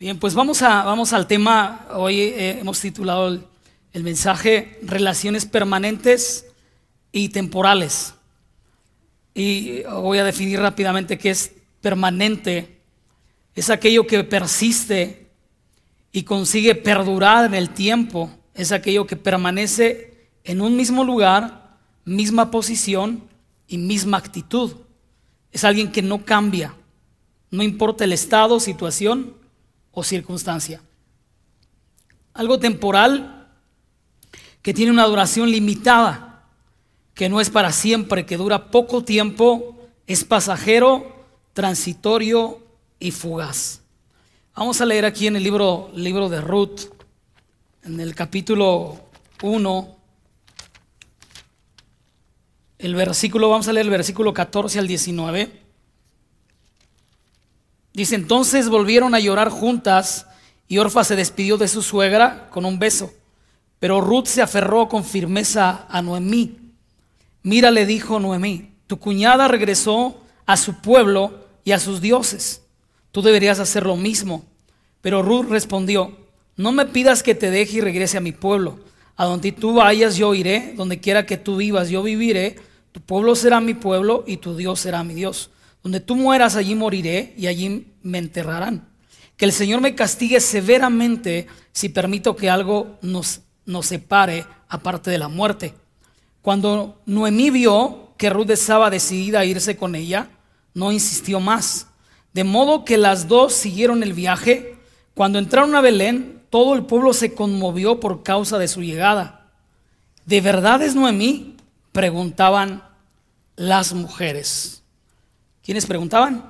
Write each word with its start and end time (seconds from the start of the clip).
Bien, 0.00 0.18
pues 0.18 0.32
vamos, 0.32 0.62
a, 0.62 0.82
vamos 0.82 1.12
al 1.12 1.26
tema. 1.26 1.86
Hoy 1.92 2.20
eh, 2.20 2.58
hemos 2.58 2.80
titulado 2.80 3.28
el, 3.28 3.44
el 3.92 4.02
mensaje 4.02 4.78
Relaciones 4.80 5.44
permanentes 5.44 6.46
y 7.12 7.28
temporales. 7.28 8.14
Y 9.34 9.82
voy 9.82 10.16
a 10.16 10.24
definir 10.24 10.58
rápidamente 10.58 11.18
qué 11.18 11.28
es 11.28 11.52
permanente. 11.82 12.78
Es 13.54 13.68
aquello 13.68 14.06
que 14.06 14.24
persiste 14.24 15.28
y 16.12 16.22
consigue 16.22 16.74
perdurar 16.74 17.44
en 17.44 17.54
el 17.54 17.68
tiempo. 17.68 18.30
Es 18.54 18.72
aquello 18.72 19.06
que 19.06 19.16
permanece 19.16 20.30
en 20.44 20.62
un 20.62 20.76
mismo 20.76 21.04
lugar, 21.04 21.76
misma 22.06 22.50
posición 22.50 23.22
y 23.68 23.76
misma 23.76 24.16
actitud. 24.16 24.72
Es 25.52 25.62
alguien 25.62 25.92
que 25.92 26.00
no 26.00 26.24
cambia, 26.24 26.74
no 27.50 27.62
importa 27.62 28.04
el 28.04 28.14
estado, 28.14 28.60
situación 28.60 29.38
o 29.92 30.02
circunstancia. 30.02 30.82
Algo 32.34 32.58
temporal 32.58 33.48
que 34.62 34.74
tiene 34.74 34.92
una 34.92 35.06
duración 35.06 35.50
limitada, 35.50 36.44
que 37.14 37.28
no 37.28 37.40
es 37.40 37.50
para 37.50 37.72
siempre, 37.72 38.26
que 38.26 38.36
dura 38.36 38.70
poco 38.70 39.04
tiempo, 39.04 39.76
es 40.06 40.24
pasajero, 40.24 41.26
transitorio 41.52 42.58
y 42.98 43.10
fugaz. 43.10 43.82
Vamos 44.54 44.80
a 44.80 44.86
leer 44.86 45.04
aquí 45.04 45.26
en 45.26 45.36
el 45.36 45.42
libro, 45.42 45.90
libro 45.94 46.28
de 46.28 46.40
Ruth, 46.40 46.92
en 47.82 48.00
el 48.00 48.14
capítulo 48.14 49.00
1, 49.42 50.00
el 52.80 52.94
versículo, 52.94 53.50
vamos 53.50 53.68
a 53.68 53.74
leer 53.74 53.86
el 53.86 53.90
versículo 53.90 54.32
14 54.32 54.78
al 54.78 54.86
19. 54.86 55.69
Dice, 57.92 58.14
entonces 58.14 58.68
volvieron 58.68 59.14
a 59.14 59.20
llorar 59.20 59.50
juntas 59.50 60.26
y 60.68 60.78
Orfa 60.78 61.02
se 61.04 61.16
despidió 61.16 61.58
de 61.58 61.68
su 61.68 61.82
suegra 61.82 62.48
con 62.50 62.64
un 62.64 62.78
beso. 62.78 63.12
Pero 63.80 64.00
Ruth 64.00 64.26
se 64.26 64.42
aferró 64.42 64.88
con 64.88 65.04
firmeza 65.04 65.86
a 65.88 66.02
Noemí. 66.02 66.56
Mira, 67.42 67.70
le 67.70 67.86
dijo 67.86 68.20
Noemí, 68.20 68.70
tu 68.86 68.98
cuñada 68.98 69.48
regresó 69.48 70.20
a 70.46 70.56
su 70.56 70.80
pueblo 70.80 71.46
y 71.64 71.72
a 71.72 71.80
sus 71.80 72.00
dioses. 72.00 72.62
Tú 73.10 73.22
deberías 73.22 73.58
hacer 73.58 73.86
lo 73.86 73.96
mismo. 73.96 74.44
Pero 75.00 75.22
Ruth 75.22 75.46
respondió, 75.48 76.16
no 76.56 76.72
me 76.72 76.86
pidas 76.86 77.22
que 77.22 77.34
te 77.34 77.50
deje 77.50 77.78
y 77.78 77.80
regrese 77.80 78.18
a 78.18 78.20
mi 78.20 78.32
pueblo. 78.32 78.78
A 79.16 79.24
donde 79.24 79.52
tú 79.52 79.74
vayas 79.74 80.16
yo 80.16 80.34
iré, 80.34 80.74
donde 80.76 81.00
quiera 81.00 81.26
que 81.26 81.36
tú 81.36 81.56
vivas 81.56 81.88
yo 81.88 82.02
viviré. 82.02 82.56
Tu 82.92 83.00
pueblo 83.00 83.34
será 83.34 83.60
mi 83.60 83.74
pueblo 83.74 84.24
y 84.26 84.36
tu 84.36 84.56
Dios 84.56 84.80
será 84.80 85.02
mi 85.02 85.14
Dios. 85.14 85.50
Donde 85.82 86.00
tú 86.00 86.16
mueras, 86.16 86.56
allí 86.56 86.74
moriré 86.74 87.34
y 87.36 87.46
allí 87.46 87.94
me 88.02 88.18
enterrarán. 88.18 88.88
Que 89.36 89.46
el 89.46 89.52
Señor 89.52 89.80
me 89.80 89.94
castigue 89.94 90.40
severamente 90.40 91.46
si 91.72 91.88
permito 91.88 92.36
que 92.36 92.50
algo 92.50 92.98
nos, 93.00 93.40
nos 93.64 93.86
separe 93.86 94.44
aparte 94.68 95.10
de 95.10 95.18
la 95.18 95.28
muerte. 95.28 95.74
Cuando 96.42 97.00
Noemí 97.06 97.50
vio 97.50 98.14
que 98.16 98.30
Ruth 98.30 98.50
estaba 98.50 98.90
decidida 98.90 99.40
a 99.40 99.44
irse 99.44 99.76
con 99.76 99.94
ella, 99.94 100.28
no 100.74 100.92
insistió 100.92 101.40
más. 101.40 101.86
De 102.32 102.44
modo 102.44 102.84
que 102.84 102.98
las 102.98 103.28
dos 103.28 103.54
siguieron 103.54 104.02
el 104.02 104.12
viaje. 104.12 104.76
Cuando 105.14 105.38
entraron 105.38 105.74
a 105.74 105.80
Belén, 105.80 106.42
todo 106.50 106.74
el 106.74 106.84
pueblo 106.84 107.12
se 107.12 107.34
conmovió 107.34 108.00
por 108.00 108.22
causa 108.22 108.58
de 108.58 108.68
su 108.68 108.82
llegada. 108.82 109.50
¿De 110.26 110.40
verdad 110.40 110.82
es 110.82 110.94
Noemí? 110.94 111.56
Preguntaban 111.92 112.84
las 113.56 113.92
mujeres. 113.94 114.79
¿Quiénes 115.70 115.86
preguntaban? 115.86 116.42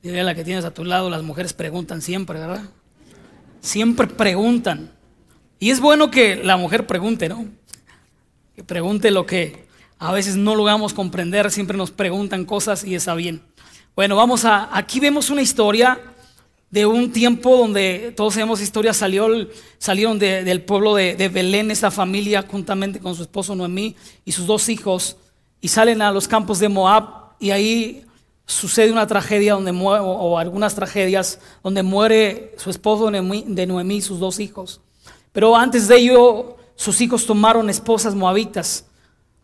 Dile 0.00 0.22
la 0.22 0.36
que 0.36 0.44
tienes 0.44 0.64
a 0.64 0.72
tu 0.72 0.84
lado, 0.84 1.10
las 1.10 1.24
mujeres 1.24 1.52
preguntan 1.52 2.02
siempre, 2.02 2.38
¿verdad? 2.38 2.62
Siempre 3.60 4.06
preguntan. 4.06 4.92
Y 5.58 5.70
es 5.70 5.80
bueno 5.80 6.08
que 6.08 6.36
la 6.36 6.56
mujer 6.56 6.86
pregunte, 6.86 7.28
¿no? 7.28 7.48
Que 8.54 8.62
pregunte 8.62 9.10
lo 9.10 9.26
que 9.26 9.66
a 9.98 10.12
veces 10.12 10.36
no 10.36 10.54
logramos 10.54 10.94
comprender, 10.94 11.50
siempre 11.50 11.76
nos 11.76 11.90
preguntan 11.90 12.44
cosas 12.44 12.84
y 12.84 12.94
está 12.94 13.16
bien. 13.16 13.42
Bueno, 13.96 14.14
vamos 14.14 14.44
a, 14.44 14.68
aquí 14.70 15.00
vemos 15.00 15.28
una 15.30 15.42
historia 15.42 15.98
de 16.70 16.86
un 16.86 17.10
tiempo 17.10 17.56
donde 17.56 18.14
todos 18.16 18.34
sabemos 18.34 18.60
historia, 18.60 18.94
salió, 18.94 19.48
salieron 19.78 20.20
del 20.20 20.62
pueblo 20.62 20.94
de, 20.94 21.16
de 21.16 21.28
Belén, 21.28 21.72
esta 21.72 21.90
familia, 21.90 22.44
juntamente 22.48 23.00
con 23.00 23.16
su 23.16 23.22
esposo 23.22 23.56
Noemí 23.56 23.96
y 24.24 24.30
sus 24.30 24.46
dos 24.46 24.68
hijos, 24.68 25.16
y 25.60 25.66
salen 25.66 26.02
a 26.02 26.12
los 26.12 26.28
campos 26.28 26.60
de 26.60 26.68
Moab 26.68 27.23
y 27.44 27.50
ahí 27.50 28.06
sucede 28.46 28.90
una 28.90 29.06
tragedia 29.06 29.52
donde 29.52 29.70
muere, 29.70 30.02
o 30.02 30.38
algunas 30.38 30.74
tragedias 30.74 31.38
donde 31.62 31.82
muere 31.82 32.54
su 32.56 32.70
esposo 32.70 33.10
de 33.10 33.66
Noemí 33.66 33.96
y 33.96 34.00
sus 34.00 34.18
dos 34.18 34.40
hijos. 34.40 34.80
Pero 35.30 35.54
antes 35.54 35.86
de 35.86 35.98
ello, 35.98 36.56
sus 36.74 37.02
hijos 37.02 37.26
tomaron 37.26 37.68
esposas 37.68 38.14
moabitas. 38.14 38.86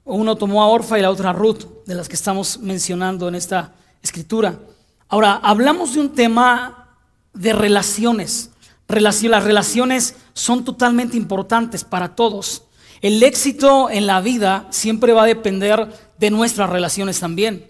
Uno 0.02 0.34
tomó 0.34 0.62
a 0.62 0.68
Orfa 0.68 0.98
y 0.98 1.02
la 1.02 1.10
otra 1.10 1.28
a 1.28 1.32
Ruth, 1.34 1.84
de 1.84 1.94
las 1.94 2.08
que 2.08 2.14
estamos 2.14 2.58
mencionando 2.60 3.28
en 3.28 3.34
esta 3.34 3.74
escritura. 4.00 4.58
Ahora, 5.06 5.38
hablamos 5.42 5.92
de 5.92 6.00
un 6.00 6.14
tema 6.14 6.96
de 7.34 7.52
relaciones. 7.52 8.48
Las 8.88 9.44
relaciones 9.44 10.14
son 10.32 10.64
totalmente 10.64 11.18
importantes 11.18 11.84
para 11.84 12.14
todos. 12.14 12.62
El 13.02 13.22
éxito 13.22 13.90
en 13.90 14.06
la 14.06 14.22
vida 14.22 14.68
siempre 14.70 15.12
va 15.12 15.24
a 15.24 15.26
depender 15.26 15.86
de 16.18 16.30
nuestras 16.30 16.70
relaciones 16.70 17.20
también. 17.20 17.69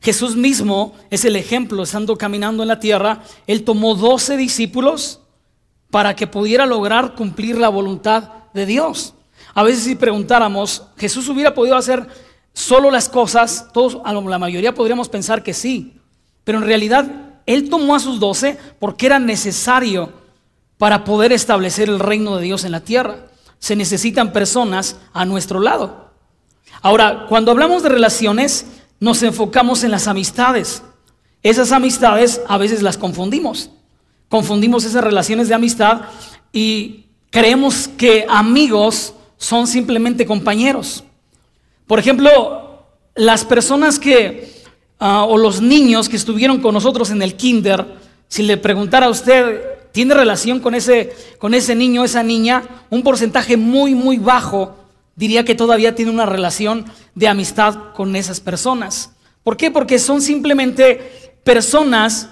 Jesús 0.00 0.34
mismo 0.36 0.94
es 1.10 1.24
el 1.24 1.36
ejemplo, 1.36 1.82
estando 1.82 2.16
caminando 2.16 2.62
en 2.62 2.68
la 2.68 2.80
tierra, 2.80 3.22
él 3.46 3.64
tomó 3.64 3.94
12 3.94 4.36
discípulos 4.36 5.20
para 5.90 6.16
que 6.16 6.26
pudiera 6.26 6.64
lograr 6.66 7.14
cumplir 7.14 7.58
la 7.58 7.68
voluntad 7.68 8.30
de 8.54 8.64
Dios. 8.64 9.14
A 9.54 9.62
veces 9.62 9.84
si 9.84 9.96
preguntáramos, 9.96 10.84
Jesús 10.96 11.28
hubiera 11.28 11.54
podido 11.54 11.76
hacer 11.76 12.06
solo 12.52 12.90
las 12.90 13.08
cosas, 13.08 13.68
todos, 13.72 13.98
a 14.04 14.12
la 14.12 14.38
mayoría 14.38 14.74
podríamos 14.74 15.08
pensar 15.08 15.42
que 15.42 15.54
sí, 15.54 15.94
pero 16.44 16.58
en 16.58 16.64
realidad 16.64 17.06
él 17.46 17.68
tomó 17.68 17.94
a 17.94 18.00
sus 18.00 18.20
12 18.20 18.58
porque 18.78 19.06
era 19.06 19.18
necesario 19.18 20.12
para 20.78 21.04
poder 21.04 21.32
establecer 21.32 21.88
el 21.88 21.98
reino 21.98 22.36
de 22.36 22.44
Dios 22.44 22.64
en 22.64 22.72
la 22.72 22.80
tierra. 22.80 23.26
Se 23.58 23.76
necesitan 23.76 24.32
personas 24.32 24.96
a 25.12 25.26
nuestro 25.26 25.60
lado. 25.60 26.10
Ahora, 26.80 27.26
cuando 27.28 27.50
hablamos 27.50 27.82
de 27.82 27.90
relaciones, 27.90 28.66
nos 29.00 29.22
enfocamos 29.22 29.82
en 29.82 29.90
las 29.90 30.06
amistades. 30.06 30.82
Esas 31.42 31.72
amistades 31.72 32.42
a 32.46 32.58
veces 32.58 32.82
las 32.82 32.98
confundimos. 32.98 33.70
Confundimos 34.28 34.84
esas 34.84 35.02
relaciones 35.02 35.48
de 35.48 35.54
amistad 35.54 36.02
y 36.52 37.06
creemos 37.30 37.88
que 37.88 38.26
amigos 38.28 39.14
son 39.38 39.66
simplemente 39.66 40.26
compañeros. 40.26 41.02
Por 41.86 41.98
ejemplo, 41.98 42.84
las 43.14 43.44
personas 43.44 43.98
que, 43.98 44.62
ah, 45.00 45.24
o 45.24 45.38
los 45.38 45.60
niños 45.60 46.08
que 46.08 46.16
estuvieron 46.16 46.60
con 46.60 46.74
nosotros 46.74 47.10
en 47.10 47.22
el 47.22 47.36
kinder, 47.36 47.96
si 48.28 48.42
le 48.42 48.58
preguntara 48.58 49.06
a 49.06 49.10
usted, 49.10 49.60
¿tiene 49.92 50.14
relación 50.14 50.60
con 50.60 50.74
ese, 50.74 51.12
con 51.38 51.54
ese 51.54 51.74
niño, 51.74 52.04
esa 52.04 52.22
niña? 52.22 52.62
Un 52.90 53.02
porcentaje 53.02 53.56
muy, 53.56 53.94
muy 53.94 54.18
bajo 54.18 54.76
diría 55.20 55.44
que 55.44 55.54
todavía 55.54 55.94
tiene 55.94 56.10
una 56.10 56.24
relación 56.24 56.86
de 57.14 57.28
amistad 57.28 57.92
con 57.94 58.16
esas 58.16 58.40
personas. 58.40 59.10
¿Por 59.44 59.58
qué? 59.58 59.70
Porque 59.70 59.98
son 59.98 60.22
simplemente 60.22 61.38
personas 61.44 62.30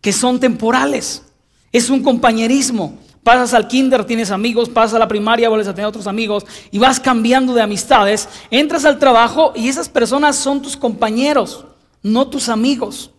que 0.00 0.14
son 0.14 0.40
temporales. 0.40 1.22
Es 1.70 1.90
un 1.90 2.02
compañerismo. 2.02 2.98
Pasas 3.22 3.52
al 3.52 3.68
kinder, 3.68 4.06
tienes 4.06 4.30
amigos, 4.30 4.70
pasas 4.70 4.94
a 4.94 4.98
la 4.98 5.06
primaria, 5.06 5.50
vuelves 5.50 5.68
a 5.68 5.74
tener 5.74 5.86
otros 5.86 6.06
amigos 6.06 6.46
y 6.70 6.78
vas 6.78 6.98
cambiando 6.98 7.52
de 7.52 7.60
amistades. 7.60 8.26
Entras 8.50 8.86
al 8.86 8.98
trabajo 8.98 9.52
y 9.54 9.68
esas 9.68 9.90
personas 9.90 10.36
son 10.36 10.62
tus 10.62 10.78
compañeros, 10.78 11.66
no 12.02 12.28
tus 12.28 12.48
amigos. 12.48 13.10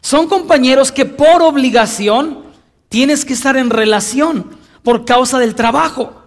Son 0.00 0.26
compañeros 0.26 0.90
que 0.90 1.04
por 1.04 1.42
obligación 1.42 2.44
tienes 2.88 3.26
que 3.26 3.34
estar 3.34 3.58
en 3.58 3.68
relación 3.68 4.56
por 4.82 5.04
causa 5.04 5.38
del 5.38 5.54
trabajo. 5.54 6.23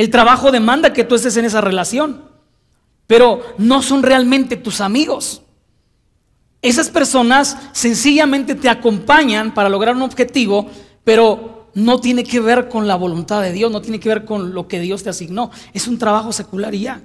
El 0.00 0.08
trabajo 0.08 0.50
demanda 0.50 0.94
que 0.94 1.04
tú 1.04 1.14
estés 1.14 1.36
en 1.36 1.44
esa 1.44 1.60
relación, 1.60 2.22
pero 3.06 3.42
no 3.58 3.82
son 3.82 4.02
realmente 4.02 4.56
tus 4.56 4.80
amigos. 4.80 5.42
Esas 6.62 6.88
personas 6.88 7.58
sencillamente 7.72 8.54
te 8.54 8.70
acompañan 8.70 9.52
para 9.52 9.68
lograr 9.68 9.94
un 9.94 10.00
objetivo, 10.00 10.70
pero 11.04 11.68
no 11.74 12.00
tiene 12.00 12.24
que 12.24 12.40
ver 12.40 12.70
con 12.70 12.88
la 12.88 12.96
voluntad 12.96 13.42
de 13.42 13.52
Dios, 13.52 13.70
no 13.70 13.82
tiene 13.82 14.00
que 14.00 14.08
ver 14.08 14.24
con 14.24 14.54
lo 14.54 14.68
que 14.68 14.80
Dios 14.80 15.02
te 15.02 15.10
asignó. 15.10 15.50
Es 15.74 15.86
un 15.86 15.98
trabajo 15.98 16.32
secular 16.32 16.74
y 16.74 16.80
ya. 16.80 17.02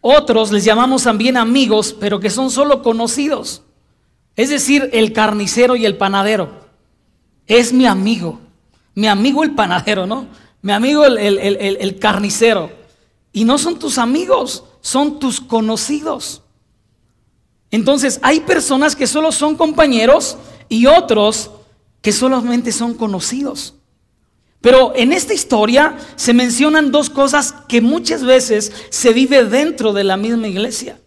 Otros 0.00 0.52
les 0.52 0.64
llamamos 0.64 1.02
también 1.02 1.36
amigos, 1.36 1.92
pero 1.98 2.20
que 2.20 2.30
son 2.30 2.52
solo 2.52 2.84
conocidos. 2.84 3.64
Es 4.36 4.48
decir, 4.48 4.90
el 4.92 5.12
carnicero 5.12 5.74
y 5.74 5.86
el 5.86 5.96
panadero. 5.96 6.50
Es 7.48 7.72
mi 7.72 7.84
amigo. 7.84 8.38
Mi 8.94 9.08
amigo 9.08 9.42
el 9.42 9.56
panadero, 9.56 10.06
¿no? 10.06 10.43
Mi 10.64 10.72
amigo 10.72 11.04
el, 11.04 11.98
carnicero. 12.00 12.72
Y 13.34 13.44
no 13.44 13.58
son 13.58 13.78
tus 13.78 13.98
amigos, 13.98 14.64
son 14.80 15.18
tus 15.18 15.38
conocidos. 15.38 16.40
Entonces, 17.70 18.18
hay 18.22 18.40
personas 18.40 18.96
que 18.96 19.06
solo 19.06 19.30
son 19.30 19.56
compañeros 19.56 20.38
y 20.70 20.86
otros 20.86 21.50
que 22.00 22.12
solamente 22.12 22.72
son 22.72 22.94
conocidos. 22.94 23.74
Pero 24.62 24.94
en 24.96 25.12
esta 25.12 25.34
historia 25.34 25.98
se 26.16 26.32
mencionan 26.32 26.90
dos 26.90 27.10
cosas 27.10 27.54
que 27.68 27.82
muchas 27.82 28.24
veces 28.24 28.72
se 28.88 29.12
vive 29.12 29.44
dentro 29.44 29.92
de 29.92 30.04
la 30.04 30.16
misma 30.16 30.48
iglesia. 30.48 30.98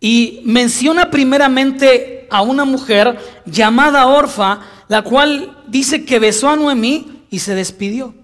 Y 0.00 0.40
menciona 0.44 1.12
primeramente 1.12 2.26
a 2.28 2.42
una 2.42 2.64
mujer 2.64 3.20
llamada 3.44 4.08
Orfa, 4.08 4.62
la 4.88 5.02
cual 5.02 5.62
dice 5.68 6.04
que 6.04 6.18
besó 6.18 6.48
a 6.48 6.56
Noemí 6.56 7.15
y 7.30 7.40
se 7.40 7.54
despidió. 7.54 8.14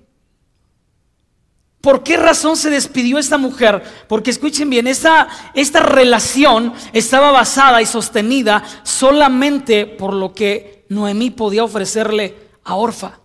¿Por 1.83 2.05
qué 2.05 2.17
razón 2.17 2.57
se 2.57 2.71
despidió 2.71 3.19
esta 3.19 3.39
mujer? 3.39 3.83
Porque 4.09 4.31
escuchen 4.31 4.71
bien, 4.71 4.87
esta, 4.87 5.27
esta 5.53 5.81
relación 5.81 6.73
estaba 6.93 7.33
basada 7.33 7.83
y 7.83 7.87
sostenida 7.87 8.63
solamente 8.85 9.87
por 9.87 10.15
lo 10.15 10.33
que 10.33 10.85
Noemí 10.89 11.31
podía 11.31 11.65
ofrecerle 11.65 12.37
a 12.63 12.77
Orfa. 12.77 13.19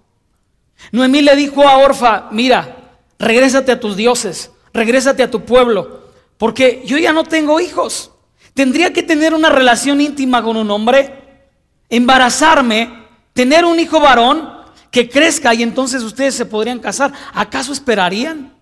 Noemí 0.92 1.22
le 1.22 1.36
dijo 1.36 1.68
a 1.68 1.78
Orfa, 1.78 2.30
mira, 2.32 2.98
regrésate 3.20 3.72
a 3.72 3.80
tus 3.80 3.96
dioses, 3.96 4.52
regrésate 4.74 5.22
a 5.22 5.30
tu 5.30 5.46
pueblo, 5.46 6.08
porque 6.40 6.82
yo 6.84 6.98
ya 6.98 7.14
no 7.14 7.26
tengo 7.26 7.60
hijos. 7.60 8.12
Tendría 8.56 8.92
que 8.92 9.04
tener 9.04 9.36
una 9.36 9.50
relación 9.50 10.02
íntima 10.02 10.42
con 10.42 10.58
un 10.58 10.72
hombre, 10.72 11.44
embarazarme, 11.90 13.06
tener 13.34 13.66
un 13.66 13.80
hijo 13.80 14.00
varón 14.00 14.57
que 14.92 15.10
crezca 15.10 15.54
y 15.54 15.64
entonces 15.64 16.04
ustedes 16.04 16.36
se 16.36 16.46
podrían 16.46 16.80
casar. 16.80 17.14
¿Acaso 17.34 17.74
esperarían? 17.74 18.54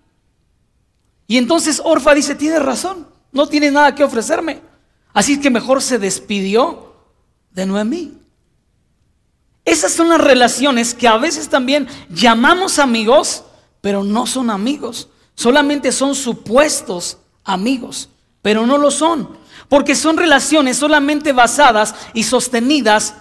Y 1.26 1.38
entonces 1.38 1.80
Orfa 1.84 2.14
dice, 2.14 2.34
tienes 2.34 2.62
razón, 2.62 3.06
no 3.32 3.48
tienes 3.48 3.72
nada 3.72 3.94
que 3.94 4.04
ofrecerme. 4.04 4.60
Así 5.12 5.40
que 5.40 5.50
mejor 5.50 5.82
se 5.82 5.98
despidió 5.98 6.94
de 7.50 7.66
Noemí. 7.66 8.18
Esas 9.64 9.92
son 9.92 10.08
las 10.08 10.20
relaciones 10.20 10.94
que 10.94 11.08
a 11.08 11.16
veces 11.16 11.48
también 11.48 11.88
llamamos 12.08 12.78
amigos, 12.78 13.44
pero 13.80 14.04
no 14.04 14.26
son 14.26 14.50
amigos. 14.50 15.08
Solamente 15.34 15.90
son 15.90 16.14
supuestos 16.14 17.18
amigos, 17.44 18.08
pero 18.42 18.66
no 18.66 18.78
lo 18.78 18.90
son. 18.90 19.36
Porque 19.68 19.96
son 19.96 20.16
relaciones 20.16 20.76
solamente 20.76 21.32
basadas 21.32 21.94
y 22.14 22.22
sostenidas 22.22 23.14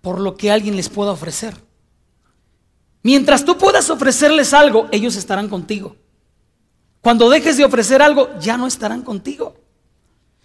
por 0.00 0.20
lo 0.20 0.36
que 0.36 0.50
alguien 0.50 0.76
les 0.76 0.88
pueda 0.88 1.12
ofrecer. 1.12 1.54
Mientras 3.04 3.44
tú 3.44 3.58
puedas 3.58 3.90
ofrecerles 3.90 4.54
algo, 4.54 4.88
ellos 4.90 5.14
estarán 5.16 5.50
contigo. 5.50 5.94
Cuando 7.02 7.28
dejes 7.28 7.58
de 7.58 7.66
ofrecer 7.66 8.00
algo, 8.00 8.30
ya 8.40 8.56
no 8.56 8.66
estarán 8.66 9.02
contigo. 9.02 9.56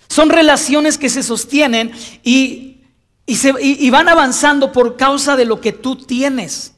Son 0.09 0.29
relaciones 0.29 0.97
que 0.97 1.07
se 1.07 1.23
sostienen 1.23 1.93
y, 2.21 2.83
y, 3.25 3.89
van 3.89 4.09
avanzando 4.09 4.73
por 4.73 4.97
causa 4.97 5.37
de 5.37 5.45
lo 5.45 5.61
que 5.61 5.71
tú 5.71 5.95
tienes. 5.95 6.75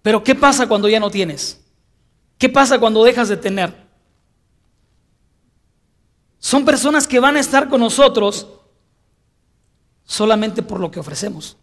Pero 0.00 0.24
¿qué 0.24 0.34
pasa 0.34 0.66
cuando 0.66 0.88
ya 0.88 0.98
no 0.98 1.10
tienes? 1.10 1.60
¿Qué 2.38 2.48
pasa 2.48 2.78
cuando 2.78 3.04
dejas 3.04 3.28
de 3.28 3.36
tener? 3.36 3.84
Son 6.38 6.64
personas 6.64 7.06
que 7.06 7.20
van 7.20 7.36
a 7.36 7.40
estar 7.40 7.68
con 7.68 7.80
nosotros 7.80 8.48
solamente 10.04 10.62
por 10.62 10.80
lo 10.80 10.90
que 10.90 11.00
ofrecemos, 11.00 11.58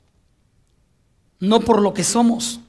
no 1.40 1.62
por 1.62 1.82
lo 1.82 1.96
que 1.96 2.04
somos. 2.04 2.60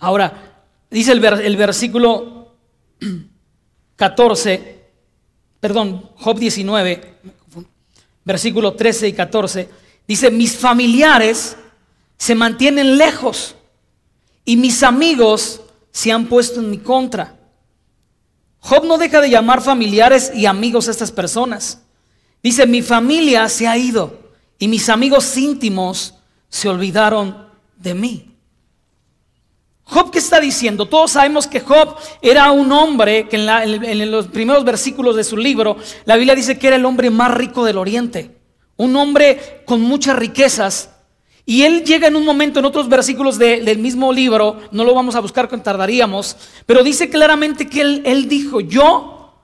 Ahora, 0.00 0.64
dice 0.90 1.12
el, 1.12 1.56
versículo 1.56 2.56
14, 3.96 4.80
perdón, 5.60 6.10
Job 6.16 6.38
19, 6.38 7.14
versículo 8.24 8.72
13 8.74 9.08
y 9.08 9.12
14, 9.12 9.68
dice, 10.08 10.30
mis 10.30 10.56
familiares 10.56 11.56
se 12.16 12.34
mantienen 12.34 12.96
lejos 12.96 13.54
y 14.46 14.56
mis 14.56 14.82
amigos 14.82 15.60
se 15.90 16.10
han 16.10 16.26
puesto 16.26 16.60
en 16.60 16.70
mi 16.70 16.78
contra. 16.78 17.36
Job 18.60 18.86
no 18.86 18.96
deja 18.96 19.20
de 19.20 19.28
llamar 19.28 19.60
familiares 19.60 20.32
y 20.34 20.46
amigos 20.46 20.88
a 20.88 20.92
estas 20.92 21.12
personas. 21.12 21.82
Dice, 22.42 22.66
mi 22.66 22.80
familia 22.80 23.48
se 23.50 23.68
ha 23.68 23.76
ido 23.76 24.18
y 24.58 24.66
mis 24.66 24.88
amigos 24.88 25.36
íntimos 25.36 26.14
se 26.48 26.70
olvidaron 26.70 27.48
de 27.76 27.94
mí. 27.94 28.29
Job, 29.90 30.12
¿qué 30.12 30.20
está 30.20 30.38
diciendo? 30.38 30.86
Todos 30.86 31.10
sabemos 31.10 31.48
que 31.48 31.58
Job 31.58 31.96
era 32.22 32.52
un 32.52 32.70
hombre 32.70 33.26
que 33.28 33.36
en, 33.36 34.10
los 34.12 34.28
primeros 34.28 34.64
versículos 34.64 35.16
de 35.16 35.24
su 35.24 35.36
libro, 35.36 35.76
la 36.04 36.14
Biblia 36.14 36.36
dice 36.36 36.60
que 36.60 36.68
era 36.68 36.76
el 36.76 36.84
hombre 36.84 37.10
más 37.10 37.34
rico 37.34 37.64
del 37.64 37.76
oriente. 37.76 38.38
Un 38.76 38.94
hombre 38.94 39.64
con 39.66 39.80
muchas 39.80 40.14
riquezas, 40.14 40.90
y 41.44 41.62
él 41.62 41.84
llega 41.84 42.06
en 42.06 42.14
un 42.14 42.24
momento 42.24 42.60
en 42.60 42.66
otros 42.66 42.88
versículos 42.88 43.36
del 43.36 43.78
mismo 43.78 44.12
libro, 44.12 44.60
no 44.70 44.84
lo 44.84 44.94
vamos 44.94 45.16
a 45.16 45.20
buscar 45.20 45.48
que 45.48 45.58
tardaríamos, 45.58 46.36
pero 46.66 46.84
dice 46.84 47.10
claramente 47.10 47.68
que 47.68 47.80
él 47.80 48.28
dijo, 48.28 48.60
yo 48.60 49.34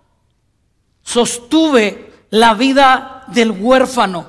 sostuve 1.02 2.12
la 2.30 2.54
vida 2.54 3.24
del 3.28 3.50
huérfano, 3.50 4.28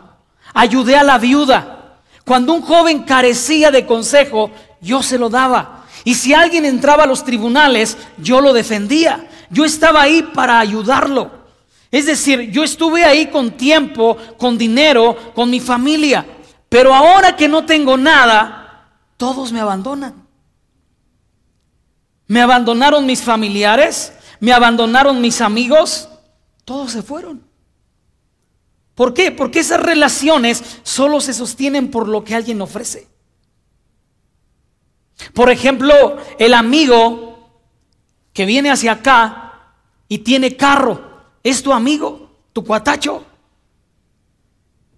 ayudé 0.56 0.96
a 0.96 1.04
la 1.04 1.20
viuda. 1.20 2.00
Cuando 2.25 2.54
un 2.54 2.63
joven 2.63 3.04
carecía 3.04 3.70
de 3.70 3.86
consejo, 3.86 4.50
yo 4.81 5.04
se 5.04 5.20
lo 5.20 5.30
daba. 5.30 5.76
Y 6.07 6.13
si 6.13 6.33
alguien 6.33 6.63
entraba 6.63 7.04
a 7.04 7.06
los 7.06 7.25
tribunales, 7.25 7.98
yo 8.18 8.39
lo 8.39 8.54
defendía. 8.54 9.27
Yo 9.50 9.65
estaba 9.65 10.04
ahí 10.04 10.24
para 10.24 10.57
ayudarlo. 10.57 11.30
Es 11.92 12.06
decir, 12.06 12.50
yo 12.50 12.63
estuve 12.63 13.04
ahí 13.04 13.25
con 13.25 13.57
tiempo, 13.57 14.15
con 14.38 14.57
dinero, 14.57 15.33
con 15.36 15.50
mi 15.50 15.59
familia. 15.59 16.25
Pero 16.69 16.95
ahora 16.95 17.36
que 17.36 17.50
no 17.50 17.65
tengo 17.65 17.98
nada, 17.98 18.89
todos 19.18 19.51
me 19.51 19.59
abandonan. 19.59 20.25
Me 22.25 22.39
abandonaron 22.39 23.06
mis 23.06 23.21
familiares, 23.21 24.13
me 24.39 24.53
abandonaron 24.53 25.19
mis 25.19 25.42
amigos, 25.42 26.07
todos 26.63 26.94
se 26.94 27.01
fueron. 27.01 27.44
¿Por 28.95 29.13
qué? 29.13 29.33
Porque 29.33 29.60
esas 29.60 29.81
relaciones 29.81 30.63
solo 30.83 31.19
se 31.19 31.33
sostienen 31.33 31.92
por 31.92 32.07
lo 32.07 32.24
que 32.24 32.33
alguien 32.33 32.62
ofrece. 32.62 33.10
Por 35.34 35.50
ejemplo, 35.50 36.18
el 36.38 36.54
amigo 36.54 37.50
que 38.34 38.46
viene 38.46 38.69
hacia 38.69 38.94
acá 38.94 39.74
y 40.08 40.19
tiene 40.19 40.56
carro, 40.56 41.02
es 41.44 41.64
tu 41.64 41.74
amigo, 41.74 42.31
tu 42.54 42.64
cuatacho. 42.64 43.24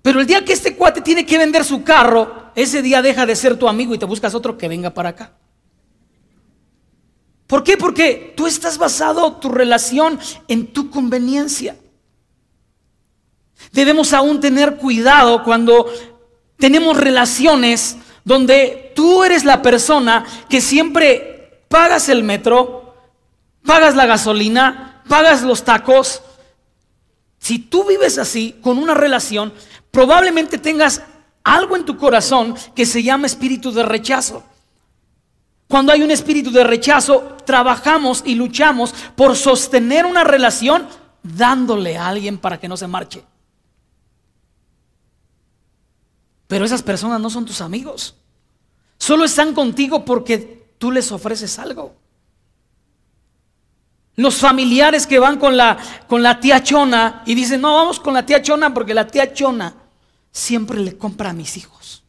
Pero 0.02 0.20
el 0.22 0.28
día 0.28 0.44
que 0.44 0.54
este 0.54 0.76
cuate 0.76 1.02
tiene 1.02 1.26
que 1.26 1.38
vender 1.38 1.64
su 1.64 1.84
carro, 1.84 2.52
ese 2.56 2.82
día 2.82 3.02
deja 3.02 3.26
de 3.26 3.36
ser 3.36 3.58
tu 3.58 3.68
amigo 3.68 3.94
y 3.94 3.98
te 3.98 4.06
buscas 4.06 4.34
otro 4.34 4.58
que 4.58 4.68
venga 4.68 4.94
para 4.94 5.10
acá. 5.10 5.34
¿Por 7.48 7.64
qué? 7.64 7.78
Porque 7.78 8.34
tú 8.36 8.46
estás 8.46 8.78
basado 8.78 9.34
tu 9.38 9.50
relación 9.50 10.20
en 10.48 10.68
tu 10.68 10.90
conveniencia. 10.90 11.76
Debemos 13.72 14.14
aún 14.14 14.40
tener 14.40 14.78
cuidado 14.78 15.44
cuando 15.44 15.88
tenemos 16.58 16.98
relaciones 16.98 17.98
donde 18.24 18.92
tú 18.96 19.24
eres 19.24 19.44
la 19.46 19.62
persona 19.62 20.26
que 20.50 20.62
siempre 20.62 21.64
pagas 21.68 22.10
el 22.10 22.24
metro, 22.24 22.96
pagas 23.66 23.96
la 23.96 24.06
gasolina, 24.06 25.04
pagas 25.08 25.44
los 25.44 25.64
tacos. 25.64 26.22
Si 27.40 27.60
tú 27.60 27.86
vives 27.86 28.18
así, 28.18 28.58
con 28.62 28.78
una 28.78 28.94
relación, 28.94 29.54
probablemente 29.92 30.58
tengas 30.58 31.02
algo 31.44 31.76
en 31.76 31.86
tu 31.86 31.98
corazón 31.98 32.56
que 32.76 32.86
se 32.86 33.02
llama 33.04 33.28
espíritu 33.28 33.72
de 33.72 33.84
rechazo. 33.84 34.44
Cuando 35.68 35.94
hay 35.94 36.02
un 36.02 36.12
espíritu 36.12 36.52
de 36.52 36.64
rechazo, 36.64 37.38
trabajamos 37.46 38.24
y 38.26 38.36
luchamos 38.36 38.94
por 39.16 39.36
sostener 39.36 40.06
una 40.06 40.24
relación 40.24 40.88
dándole 41.22 41.98
a 41.98 42.08
alguien 42.08 42.38
para 42.38 42.60
que 42.60 42.68
no 42.68 42.76
se 42.76 42.88
marche. 42.88 43.24
Pero 46.50 46.66
esas 46.66 46.82
personas 46.82 47.22
no 47.22 47.30
son 47.30 47.46
tus 47.46 47.62
amigos. 47.62 48.16
Solo 48.98 49.24
están 49.24 49.54
contigo 49.54 50.04
porque 50.04 50.68
tú 50.80 50.92
les 50.92 51.12
ofreces 51.12 51.60
algo. 51.60 51.96
Los 54.16 54.38
familiares 54.38 55.06
que 55.06 55.20
van 55.20 55.38
con 55.38 55.56
la, 55.56 55.78
con 56.08 56.24
la 56.24 56.40
tía 56.40 56.64
Chona 56.64 57.22
y 57.28 57.36
dicen, 57.36 57.62
no, 57.62 57.76
vamos 57.76 58.00
con 58.00 58.16
la 58.16 58.26
tía 58.26 58.42
Chona 58.42 58.74
porque 58.74 58.96
la 58.96 59.06
tía 59.06 59.32
Chona 59.32 59.76
siempre 60.32 60.80
le 60.80 60.98
compra 60.98 61.30
a 61.30 61.34
mis 61.34 61.56
hijos. 61.56 62.04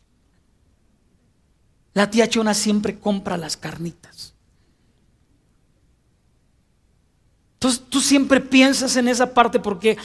La 1.93 2.11
tía 2.11 2.27
Chona 2.27 2.55
siempre 2.55 2.99
compra 2.99 3.37
las 3.37 3.59
carnitas. 3.59 4.33
Entonces 7.57 7.83
tú 7.91 8.01
siempre 8.01 8.41
piensas 8.41 8.97
en 8.97 9.07
esa 9.07 9.35
parte 9.35 9.61
porque 9.61 9.99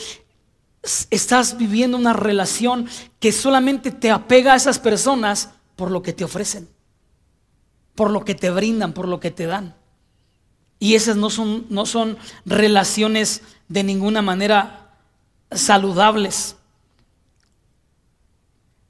estás 1.09 1.57
viviendo 1.57 1.97
una 1.97 2.13
relación 2.13 2.87
que 3.19 3.31
solamente 3.31 3.91
te 3.91 4.11
apega 4.11 4.53
a 4.53 4.55
esas 4.55 4.79
personas 4.79 5.49
por 5.75 5.91
lo 5.91 6.01
que 6.01 6.13
te 6.13 6.23
ofrecen, 6.23 6.69
por 7.95 8.11
lo 8.11 8.23
que 8.23 8.35
te 8.35 8.49
brindan, 8.49 8.93
por 8.93 9.07
lo 9.07 9.19
que 9.19 9.31
te 9.31 9.45
dan. 9.45 9.75
Y 10.79 10.95
esas 10.95 11.15
no 11.15 11.29
son, 11.29 11.65
no 11.69 11.85
son 11.85 12.17
relaciones 12.45 13.41
de 13.67 13.83
ninguna 13.83 14.21
manera 14.21 14.97
saludables. 15.51 16.55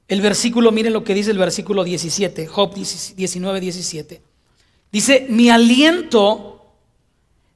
el 0.08 0.20
versículo, 0.20 0.70
miren 0.70 0.92
lo 0.92 1.02
que 1.02 1.14
dice 1.14 1.32
el 1.32 1.38
versículo 1.38 1.82
17, 1.82 2.46
Job 2.46 2.74
19, 2.74 3.60
17. 3.60 4.22
Dice, 4.92 5.26
mi 5.28 5.50
aliento 5.50 6.56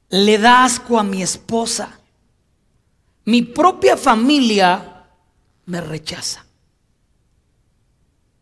le 0.09 0.37
da 0.37 0.65
asco 0.65 0.99
a 0.99 1.03
mi 1.03 1.23
esposa. 1.23 2.00
Mi 3.31 3.43
propia 3.43 3.95
familia 3.95 5.05
me 5.65 5.79
rechaza. 5.79 6.45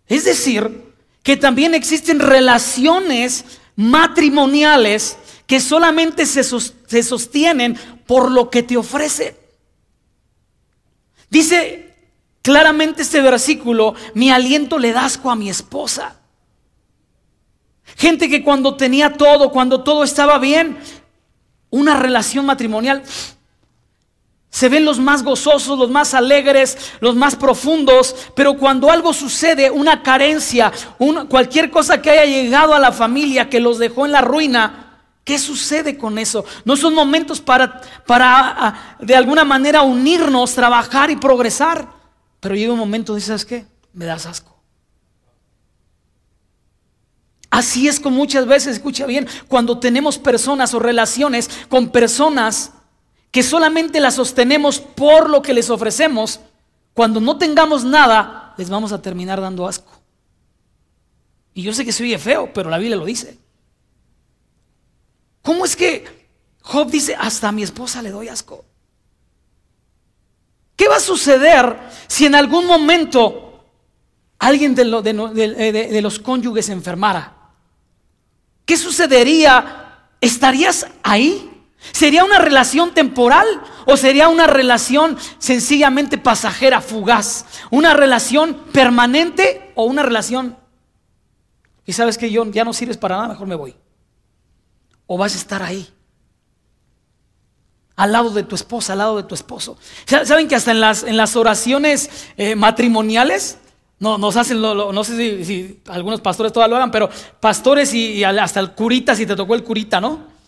Es 0.07 0.25
decir, 0.25 0.95
que 1.21 1.37
también 1.37 1.75
existen 1.75 2.19
relaciones 2.19 3.45
matrimoniales 3.75 5.15
que 5.45 5.59
solamente 5.59 6.25
se, 6.25 6.43
sostienen 7.03 7.77
por 8.07 8.31
lo 8.31 8.49
que 8.49 8.63
te 8.63 8.77
ofrece. 8.77 9.37
Dice 11.29 11.93
claramente 12.41 13.03
este 13.03 13.21
versículo, 13.21 13.93
mi 14.15 14.31
aliento 14.31 14.79
le 14.79 14.91
da 14.91 15.05
asco 15.05 15.29
a 15.29 15.35
mi 15.35 15.51
esposa. 15.51 16.19
Gente 17.95 18.27
que 18.27 18.43
cuando 18.43 18.75
tenía 18.75 19.13
todo, 19.13 19.51
cuando 19.51 19.83
todo 19.83 20.03
estaba 20.03 20.39
bien, 20.39 20.79
una 21.69 21.95
relación 21.95 22.47
matrimonial, 22.47 23.03
se 24.49 24.67
ven 24.67 24.83
los 24.83 24.99
más 24.99 25.23
gozosos, 25.23 25.77
los 25.77 25.91
más 25.91 26.13
alegres, 26.13 26.77
los 27.01 27.15
más 27.15 27.35
profundos, 27.35 28.15
pero 28.35 28.57
cuando 28.57 28.89
algo 28.89 29.13
sucede, 29.13 29.69
una 29.69 30.01
carencia, 30.01 30.71
cualquier 31.29 31.69
cosa 31.69 32.01
que 32.01 32.09
haya 32.09 32.25
llegado 32.25 32.73
a 32.73 32.79
la 32.79 32.91
familia 32.91 33.49
que 33.49 33.59
los 33.59 33.77
dejó 33.77 34.05
en 34.05 34.11
la 34.11 34.21
ruina, 34.21 35.03
¿qué 35.23 35.37
sucede 35.37 35.97
con 35.97 36.17
eso? 36.17 36.45
No 36.65 36.75
son 36.75 36.95
momentos 36.95 37.39
para, 37.39 37.79
para 38.07 38.97
de 38.99 39.15
alguna 39.15 39.45
manera 39.45 39.83
unirnos, 39.83 40.55
trabajar 40.55 41.11
y 41.11 41.15
progresar, 41.15 41.87
pero 42.39 42.55
llega 42.55 42.73
un 42.73 42.79
momento, 42.79 43.13
dices, 43.13 43.27
¿sabes 43.27 43.45
qué? 43.45 43.65
Me 43.93 44.05
das 44.05 44.25
asco. 44.25 44.57
Así 47.51 47.87
es 47.87 47.99
con 47.99 48.13
muchas 48.13 48.47
veces, 48.47 48.77
escucha 48.77 49.05
bien, 49.05 49.27
cuando 49.47 49.79
tenemos 49.79 50.17
personas 50.17 50.73
o 50.73 50.79
relaciones 50.79 51.49
con 51.67 51.89
personas 51.89 52.71
que 53.31 53.43
solamente 53.43 53.99
la 53.99 54.11
sostenemos 54.11 54.79
por 54.79 55.29
lo 55.29 55.41
que 55.41 55.53
les 55.53 55.69
ofrecemos, 55.69 56.39
cuando 56.93 57.19
no 57.21 57.37
tengamos 57.37 57.83
nada, 57.83 58.53
les 58.57 58.69
vamos 58.69 58.91
a 58.91 59.01
terminar 59.01 59.39
dando 59.39 59.67
asco. 59.67 59.91
Y 61.53 61.61
yo 61.61 61.73
sé 61.73 61.85
que 61.85 61.91
se 61.91 62.03
oye 62.03 62.17
feo, 62.17 62.51
pero 62.53 62.69
la 62.69 62.77
Biblia 62.77 62.97
lo 62.97 63.05
dice. 63.05 63.37
¿Cómo 65.41 65.65
es 65.65 65.75
que 65.75 66.27
Job 66.61 66.89
dice, 66.89 67.15
hasta 67.15 67.49
a 67.49 67.51
mi 67.51 67.63
esposa 67.63 68.01
le 68.01 68.11
doy 68.11 68.27
asco? 68.27 68.65
¿Qué 70.75 70.87
va 70.87 70.97
a 70.97 71.01
suceder 71.01 71.77
si 72.07 72.25
en 72.25 72.35
algún 72.35 72.65
momento 72.65 73.65
alguien 74.37 74.75
de, 74.75 74.85
de 74.85 76.01
los 76.01 76.19
cónyuges 76.19 76.67
se 76.67 76.71
enfermara? 76.71 77.35
¿Qué 78.65 78.77
sucedería? 78.77 80.07
¿Estarías 80.21 80.87
ahí? 81.03 81.48
¿Sería 81.91 82.23
una 82.23 82.39
relación 82.39 82.93
temporal 82.93 83.45
o 83.85 83.97
sería 83.97 84.27
una 84.27 84.47
relación 84.47 85.17
sencillamente 85.37 86.17
pasajera, 86.17 86.81
fugaz? 86.81 87.45
¿Una 87.71 87.93
relación 87.93 88.55
permanente 88.71 89.71
o 89.75 89.85
una 89.85 90.03
relación... 90.03 90.57
Y 91.85 91.93
sabes 91.93 92.17
que 92.17 92.29
yo 92.29 92.45
ya 92.51 92.63
no 92.63 92.73
sirves 92.73 92.97
para 92.97 93.15
nada, 93.15 93.29
mejor 93.29 93.47
me 93.47 93.55
voy. 93.55 93.75
O 95.07 95.17
vas 95.17 95.33
a 95.33 95.37
estar 95.37 95.63
ahí. 95.63 95.89
Al 97.95 98.11
lado 98.11 98.29
de 98.29 98.43
tu 98.43 98.55
esposa, 98.55 98.93
al 98.93 98.99
lado 98.99 99.17
de 99.17 99.23
tu 99.23 99.33
esposo. 99.33 99.77
¿Saben 100.05 100.47
que 100.47 100.55
hasta 100.55 100.71
en 100.71 100.81
las, 100.81 101.03
en 101.03 101.17
las 101.17 101.35
oraciones 101.35 102.09
eh, 102.37 102.55
matrimoniales 102.55 103.57
no, 103.97 104.17
nos 104.17 104.37
hacen, 104.37 104.61
no 104.61 105.03
sé 105.03 105.43
si, 105.43 105.81
algunos 105.87 106.21
pastores 106.21 106.53
todavía 106.53 106.69
lo 106.69 106.75
hagan, 106.77 106.91
pero 106.91 107.09
pastores 107.39 107.93
y 107.93 108.23
hasta 108.23 108.59
el 108.59 108.71
curita, 108.71 109.15
si 109.15 109.25
te 109.25 109.35
tocó 109.35 109.55
el 109.55 109.63
curita, 109.63 109.99
¿no? 109.99 110.38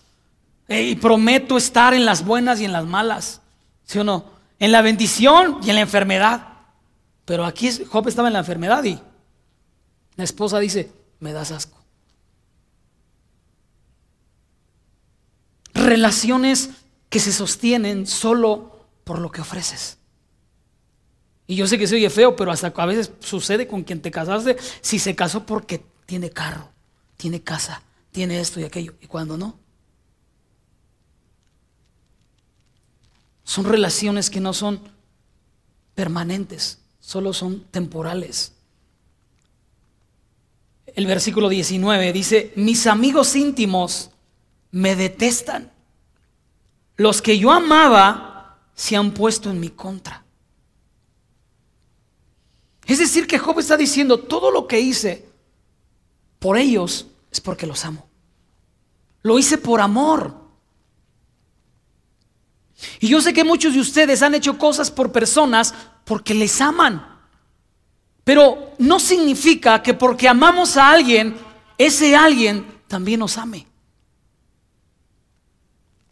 Y 0.67 0.95
prometo 0.95 1.57
estar 1.57 1.93
en 1.93 2.05
las 2.05 2.25
buenas 2.25 2.59
y 2.61 2.65
en 2.65 2.71
las 2.71 2.85
malas. 2.85 3.41
¿Sí 3.83 3.99
o 3.99 4.03
no? 4.03 4.25
En 4.59 4.71
la 4.71 4.81
bendición 4.81 5.57
y 5.63 5.69
en 5.69 5.75
la 5.75 5.81
enfermedad. 5.81 6.47
Pero 7.25 7.45
aquí 7.45 7.69
Job 7.89 8.07
estaba 8.07 8.29
en 8.29 8.33
la 8.33 8.39
enfermedad 8.39 8.83
y 8.83 8.99
la 10.15 10.23
esposa 10.23 10.59
dice, 10.59 10.91
me 11.19 11.33
das 11.33 11.51
asco. 11.51 11.77
Relaciones 15.73 16.69
que 17.09 17.19
se 17.19 17.31
sostienen 17.31 18.07
solo 18.07 18.85
por 19.03 19.19
lo 19.19 19.31
que 19.31 19.41
ofreces. 19.41 19.97
Y 21.47 21.55
yo 21.55 21.67
sé 21.67 21.77
que 21.77 21.87
se 21.87 21.95
oye 21.95 22.09
feo, 22.09 22.35
pero 22.35 22.51
hasta 22.51 22.67
a 22.73 22.85
veces 22.85 23.11
sucede 23.19 23.67
con 23.67 23.83
quien 23.83 24.01
te 24.01 24.11
casaste 24.11 24.57
si 24.79 24.99
se 24.99 25.15
casó 25.15 25.45
porque 25.45 25.83
tiene 26.05 26.29
carro, 26.29 26.69
tiene 27.17 27.41
casa, 27.41 27.81
tiene 28.11 28.39
esto 28.39 28.59
y 28.59 28.63
aquello. 28.63 28.93
Y 29.01 29.07
cuando 29.07 29.37
no, 29.37 29.59
Son 33.51 33.65
relaciones 33.65 34.29
que 34.29 34.39
no 34.39 34.53
son 34.53 34.79
permanentes, 35.93 36.79
solo 37.01 37.33
son 37.33 37.65
temporales. 37.65 38.53
El 40.85 41.05
versículo 41.05 41.49
19 41.49 42.13
dice, 42.13 42.53
mis 42.55 42.87
amigos 42.87 43.35
íntimos 43.35 44.11
me 44.71 44.95
detestan. 44.95 45.69
Los 46.95 47.21
que 47.21 47.37
yo 47.37 47.51
amaba 47.51 48.57
se 48.73 48.95
han 48.95 49.13
puesto 49.13 49.49
en 49.49 49.59
mi 49.59 49.67
contra. 49.67 50.23
Es 52.85 52.99
decir, 52.99 53.27
que 53.27 53.37
Job 53.37 53.59
está 53.59 53.75
diciendo, 53.75 54.17
todo 54.17 54.49
lo 54.49 54.65
que 54.65 54.79
hice 54.79 55.27
por 56.39 56.57
ellos 56.57 57.05
es 57.29 57.41
porque 57.41 57.67
los 57.67 57.83
amo. 57.83 58.07
Lo 59.23 59.37
hice 59.37 59.57
por 59.57 59.81
amor. 59.81 60.40
Y 62.99 63.07
yo 63.07 63.21
sé 63.21 63.33
que 63.33 63.43
muchos 63.43 63.73
de 63.73 63.79
ustedes 63.79 64.21
han 64.21 64.35
hecho 64.35 64.57
cosas 64.57 64.91
por 64.91 65.11
personas 65.11 65.73
porque 66.05 66.33
les 66.33 66.59
aman. 66.61 67.05
Pero 68.23 68.73
no 68.77 68.99
significa 68.99 69.81
que 69.81 69.93
porque 69.93 70.27
amamos 70.27 70.77
a 70.77 70.89
alguien, 70.89 71.37
ese 71.77 72.15
alguien 72.15 72.65
también 72.87 73.19
nos 73.19 73.37
ame. 73.37 73.67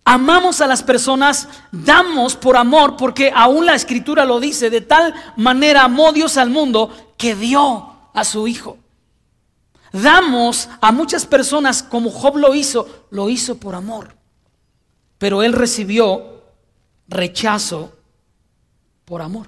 Amamos 0.03 0.59
a 0.59 0.65
las 0.65 0.81
personas, 0.81 1.47
damos 1.71 2.35
por 2.35 2.57
amor, 2.57 2.97
porque 2.97 3.31
aún 3.35 3.67
la 3.67 3.75
escritura 3.75 4.25
lo 4.25 4.39
dice, 4.39 4.71
de 4.71 4.81
tal 4.81 5.13
manera 5.35 5.83
amó 5.83 6.11
Dios 6.11 6.37
al 6.37 6.49
mundo 6.49 7.13
que 7.15 7.35
dio 7.35 7.93
a 8.13 8.23
su 8.23 8.47
Hijo. 8.47 8.79
Damos 9.91 10.69
a 10.81 10.91
muchas 10.91 11.25
personas 11.25 11.83
como 11.83 12.09
Job 12.09 12.37
lo 12.37 12.55
hizo, 12.55 13.05
lo 13.11 13.29
hizo 13.29 13.57
por 13.57 13.75
amor. 13.75 14.15
Pero 15.19 15.43
él 15.43 15.53
recibió 15.53 16.38
rechazo 17.09 17.91
por 19.05 19.21
amor, 19.21 19.47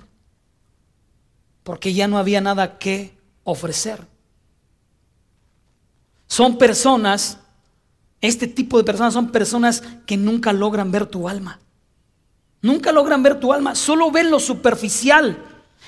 porque 1.64 1.94
ya 1.94 2.08
no 2.08 2.18
había 2.18 2.42
nada 2.42 2.80
que 2.80 3.16
ofrecer. 3.44 4.08
Son 6.28 6.58
personas, 6.58 7.38
este 8.20 8.48
tipo 8.48 8.78
de 8.78 8.84
personas 8.84 9.14
son 9.14 9.32
personas 9.32 9.84
que 10.06 10.18
nunca 10.18 10.54
logran 10.54 10.92
ver 10.92 11.06
tu 11.06 11.30
alma. 11.30 11.60
Nunca 12.62 12.92
logran 12.92 13.24
ver 13.24 13.40
tu 13.40 13.54
alma, 13.54 13.76
solo 13.76 14.12
ven 14.12 14.32
lo 14.32 14.40
superficial. 14.40 15.46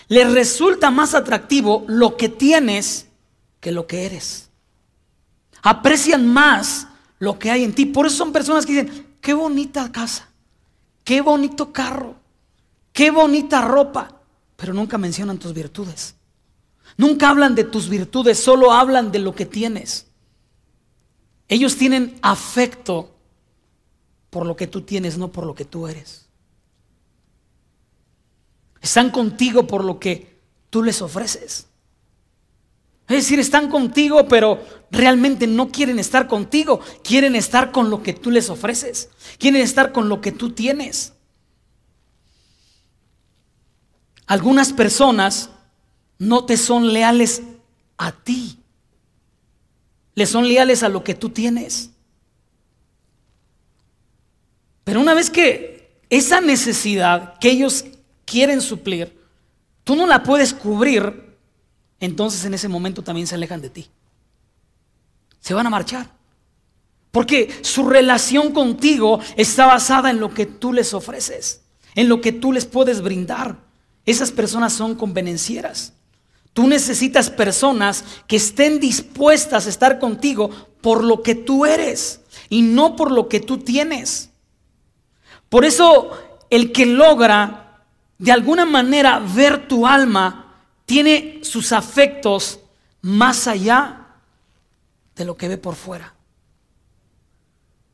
Les 0.08 0.32
resulta 0.32 0.92
más 0.92 1.14
atractivo 1.14 1.86
lo 1.88 2.18
que 2.18 2.30
tienes 2.30 3.08
que 3.60 3.72
lo 3.72 3.88
que 3.88 4.06
eres. 4.06 4.50
Aprecian 5.62 6.28
más 6.28 6.88
lo 7.20 7.40
que 7.40 7.50
hay 7.50 7.64
en 7.64 7.74
ti. 7.74 7.86
Por 7.86 8.06
eso 8.06 8.18
son 8.18 8.34
personas 8.34 8.66
que 8.66 8.74
dicen, 8.74 9.08
qué 9.22 9.34
bonita 9.34 9.92
casa 9.92 10.33
qué 11.04 11.22
bonito 11.22 11.72
carro, 11.72 12.16
qué 12.92 13.12
bonita 13.12 13.62
ropa, 13.62 14.22
pero 14.56 14.74
nunca 14.74 14.98
mencionan 14.98 15.38
tus 15.38 15.54
virtudes. 15.54 16.16
Nunca 16.98 17.30
hablan 17.30 17.56
de 17.56 17.64
tus 17.64 17.90
virtudes, 17.90 18.40
solo 18.40 18.72
hablan 18.72 19.12
de 19.12 19.20
lo 19.20 19.34
que 19.34 19.46
tienes. 19.46 20.08
Ellos 21.48 21.78
tienen 21.78 22.18
afecto 22.22 23.12
por 24.30 24.46
lo 24.46 24.56
que 24.56 24.68
tú 24.68 24.82
tienes, 24.82 25.18
no 25.18 25.32
por 25.32 25.46
lo 25.46 25.56
que 25.56 25.66
tú 25.66 25.88
eres. 25.88 26.28
Están 28.82 29.12
contigo 29.12 29.66
por 29.66 29.84
lo 29.84 30.00
que 30.00 30.40
tú 30.70 30.84
les 30.84 31.02
ofreces. 31.02 31.68
Es 33.08 33.18
decir, 33.18 33.40
están 33.40 33.70
contigo, 33.70 34.28
pero 34.28 34.64
realmente 34.90 35.46
no 35.46 35.70
quieren 35.70 36.00
estar 36.00 36.28
contigo. 36.28 36.80
Quieren 37.04 37.36
estar 37.36 37.72
con 37.72 37.90
lo 37.90 38.02
que 38.02 38.14
tú 38.14 38.32
les 38.32 38.50
ofreces. 38.50 39.10
Quieren 39.38 39.62
estar 39.62 39.92
con 39.92 40.08
lo 40.08 40.22
que 40.22 40.32
tú 40.32 40.52
tienes. 40.52 41.14
Algunas 44.26 44.72
personas 44.72 45.50
no 46.18 46.46
te 46.46 46.56
son 46.56 46.94
leales 46.94 47.42
a 47.98 48.14
ti. 48.14 48.58
Le 50.16 50.26
son 50.26 50.48
leales 50.48 50.84
a 50.84 50.90
lo 50.90 51.04
que 51.04 51.14
tú 51.14 51.30
tienes. 51.30 51.90
Pero 54.86 55.02
una 55.02 55.14
vez 55.14 55.30
que 55.30 56.02
esa 56.10 56.40
necesidad 56.40 57.38
que 57.40 57.50
ellos 57.52 57.86
quieren 58.26 58.62
suplir, 58.62 59.18
tú 59.84 59.96
no 59.96 60.08
la 60.08 60.24
puedes 60.24 60.54
cubrir 60.54 61.23
entonces 62.06 62.44
en 62.44 62.54
ese 62.54 62.68
momento 62.68 63.02
también 63.02 63.28
se 63.28 63.36
alejan 63.36 63.62
de 63.62 63.70
ti. 63.70 63.90
Se 65.40 65.54
van 65.54 65.68
a 65.68 65.70
marchar. 65.70 66.10
Porque 67.12 67.60
su 67.62 67.88
relación 67.88 68.52
contigo 68.52 69.20
está 69.38 69.68
basada 69.68 70.10
en 70.10 70.20
lo 70.20 70.34
que 70.34 70.46
tú 70.46 70.74
les 70.74 70.94
ofreces, 70.94 71.62
en 71.96 72.10
lo 72.10 72.22
que 72.22 72.32
tú 72.32 72.52
les 72.52 72.66
puedes 72.66 73.02
brindar. 73.02 73.58
Esas 74.06 74.32
personas 74.32 74.74
son 74.74 74.96
convenencieras. 74.96 75.94
Tú 76.52 76.68
necesitas 76.68 77.30
personas 77.30 78.04
que 78.28 78.36
estén 78.36 78.80
dispuestas 78.80 79.66
a 79.66 79.70
estar 79.70 80.00
contigo 80.00 80.50
por 80.82 81.04
lo 81.04 81.24
que 81.24 81.36
tú 81.36 81.66
eres 81.66 82.20
y 82.50 82.64
no 82.64 82.96
por 82.98 83.12
lo 83.12 83.30
que 83.30 83.40
tú 83.40 83.60
tienes. 83.60 84.30
Por 85.48 85.64
eso 85.64 86.12
el 86.50 86.72
que 86.72 86.86
logra 86.86 87.86
de 88.18 88.32
alguna 88.32 88.66
manera 88.66 89.20
ver 89.20 89.68
tu 89.68 89.88
alma 89.88 90.43
tiene 90.86 91.40
sus 91.44 91.72
afectos 91.72 92.60
más 93.02 93.48
allá 93.48 94.08
de 95.16 95.26
lo 95.26 95.36
que 95.36 95.48
ve 95.48 95.58
por 95.58 95.76
fuera. 95.76 96.14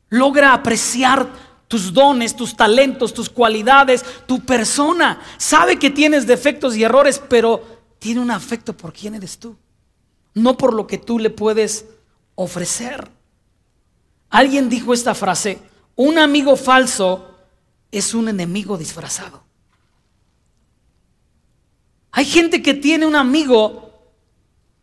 Logra 0.08 0.52
apreciar 0.52 1.28
tus 1.68 1.92
dones, 1.92 2.34
tus 2.34 2.56
talentos, 2.56 3.14
tus 3.14 3.30
cualidades, 3.30 4.04
tu 4.26 4.40
persona. 4.40 5.20
Sabe 5.38 5.78
que 5.78 5.90
tienes 5.90 6.26
defectos 6.26 6.76
y 6.76 6.82
errores, 6.82 7.22
pero 7.28 7.64
tiene 7.98 8.20
un 8.20 8.30
afecto 8.30 8.76
por 8.76 8.92
quién 8.92 9.14
eres 9.14 9.38
tú, 9.38 9.56
no 10.34 10.56
por 10.56 10.74
lo 10.74 10.86
que 10.86 10.98
tú 10.98 11.18
le 11.18 11.30
puedes 11.30 11.84
ofrecer. 12.34 13.08
Alguien 14.30 14.68
dijo 14.68 14.94
esta 14.94 15.14
frase, 15.14 15.60
un 15.94 16.18
amigo 16.18 16.56
falso 16.56 17.36
es 17.92 18.14
un 18.14 18.28
enemigo 18.28 18.76
disfrazado. 18.78 19.44
Hay 22.12 22.24
gente 22.24 22.62
que 22.62 22.74
tiene 22.74 23.06
un 23.06 23.16
amigo, 23.16 23.92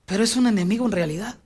pero 0.05 0.23
es 0.23 0.35
un 0.35 0.47
enemigo 0.47 0.85
en 0.85 0.91
realidad. 0.91 1.37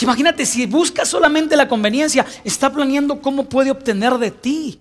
Imagínate, 0.00 0.46
si 0.46 0.66
busca 0.66 1.04
solamente 1.04 1.56
la 1.56 1.68
conveniencia, 1.68 2.24
está 2.44 2.72
planeando 2.72 3.20
cómo 3.20 3.48
puede 3.48 3.70
obtener 3.70 4.16
de 4.18 4.30
ti. 4.30 4.80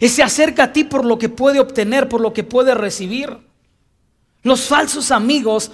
Y 0.00 0.08
se 0.08 0.22
acerca 0.22 0.64
a 0.64 0.72
ti 0.72 0.84
por 0.84 1.04
lo 1.04 1.18
que 1.18 1.28
puede 1.28 1.60
obtener, 1.60 2.08
por 2.08 2.20
lo 2.20 2.32
que 2.32 2.44
puede 2.44 2.74
recibir. 2.74 3.36
Los 4.42 4.62
falsos 4.62 5.10
amigos 5.10 5.70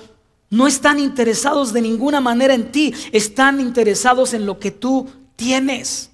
no 0.50 0.66
están 0.66 0.98
interesados 0.98 1.72
de 1.72 1.82
ninguna 1.82 2.20
manera 2.20 2.54
en 2.54 2.72
ti, 2.72 2.94
están 3.12 3.60
interesados 3.60 4.32
en 4.34 4.46
lo 4.46 4.58
que 4.58 4.70
tú 4.70 5.06
tienes. 5.36 6.10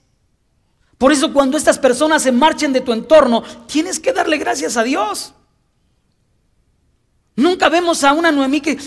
Por 0.99 1.13
eso 1.13 1.33
cuando 1.33 1.57
estas 1.57 1.79
personas 1.79 2.23
se 2.23 2.33
marchen 2.33 2.73
de 2.73 2.81
tu 2.81 2.93
entorno, 2.93 3.43
tienes 3.67 4.01
que 4.01 4.13
darle 4.13 4.39
gracias 4.39 4.77
a 4.77 4.83
Dios. 4.83 5.35
Nunca 7.37 7.69
vemos 7.69 8.05
a 8.05 8.12
una 8.12 8.31
Noemí 8.31 8.61
que 8.61 8.79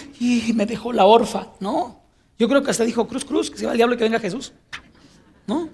me 0.53 0.65
dejó 0.65 0.93
la 0.93 1.05
orfa, 1.05 1.47
no. 1.59 2.01
Yo 2.39 2.47
creo 2.47 2.63
que 2.63 2.71
hasta 2.71 2.83
dijo 2.83 3.07
cruz, 3.07 3.25
cruz, 3.25 3.51
que 3.51 3.57
se 3.57 3.65
va 3.65 3.71
el 3.71 3.77
diablo 3.77 3.95
y 3.95 3.97
que 3.97 4.03
venga 4.03 4.19
Jesús. 4.19 4.53
¿No? 5.47 5.69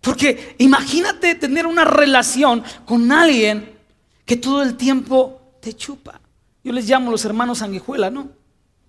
Porque 0.00 0.54
imagínate 0.58 1.34
tener 1.34 1.66
una 1.66 1.84
relación 1.84 2.62
con 2.86 3.10
alguien 3.12 3.76
que 4.24 4.36
todo 4.36 4.62
el 4.62 4.76
tiempo 4.76 5.40
te 5.60 5.74
chupa. 5.74 6.20
Yo 6.62 6.72
les 6.72 6.88
llamo 6.88 7.10
los 7.10 7.24
hermanos 7.24 7.58
sanguijuela, 7.58 8.10
¿no? 8.10 8.30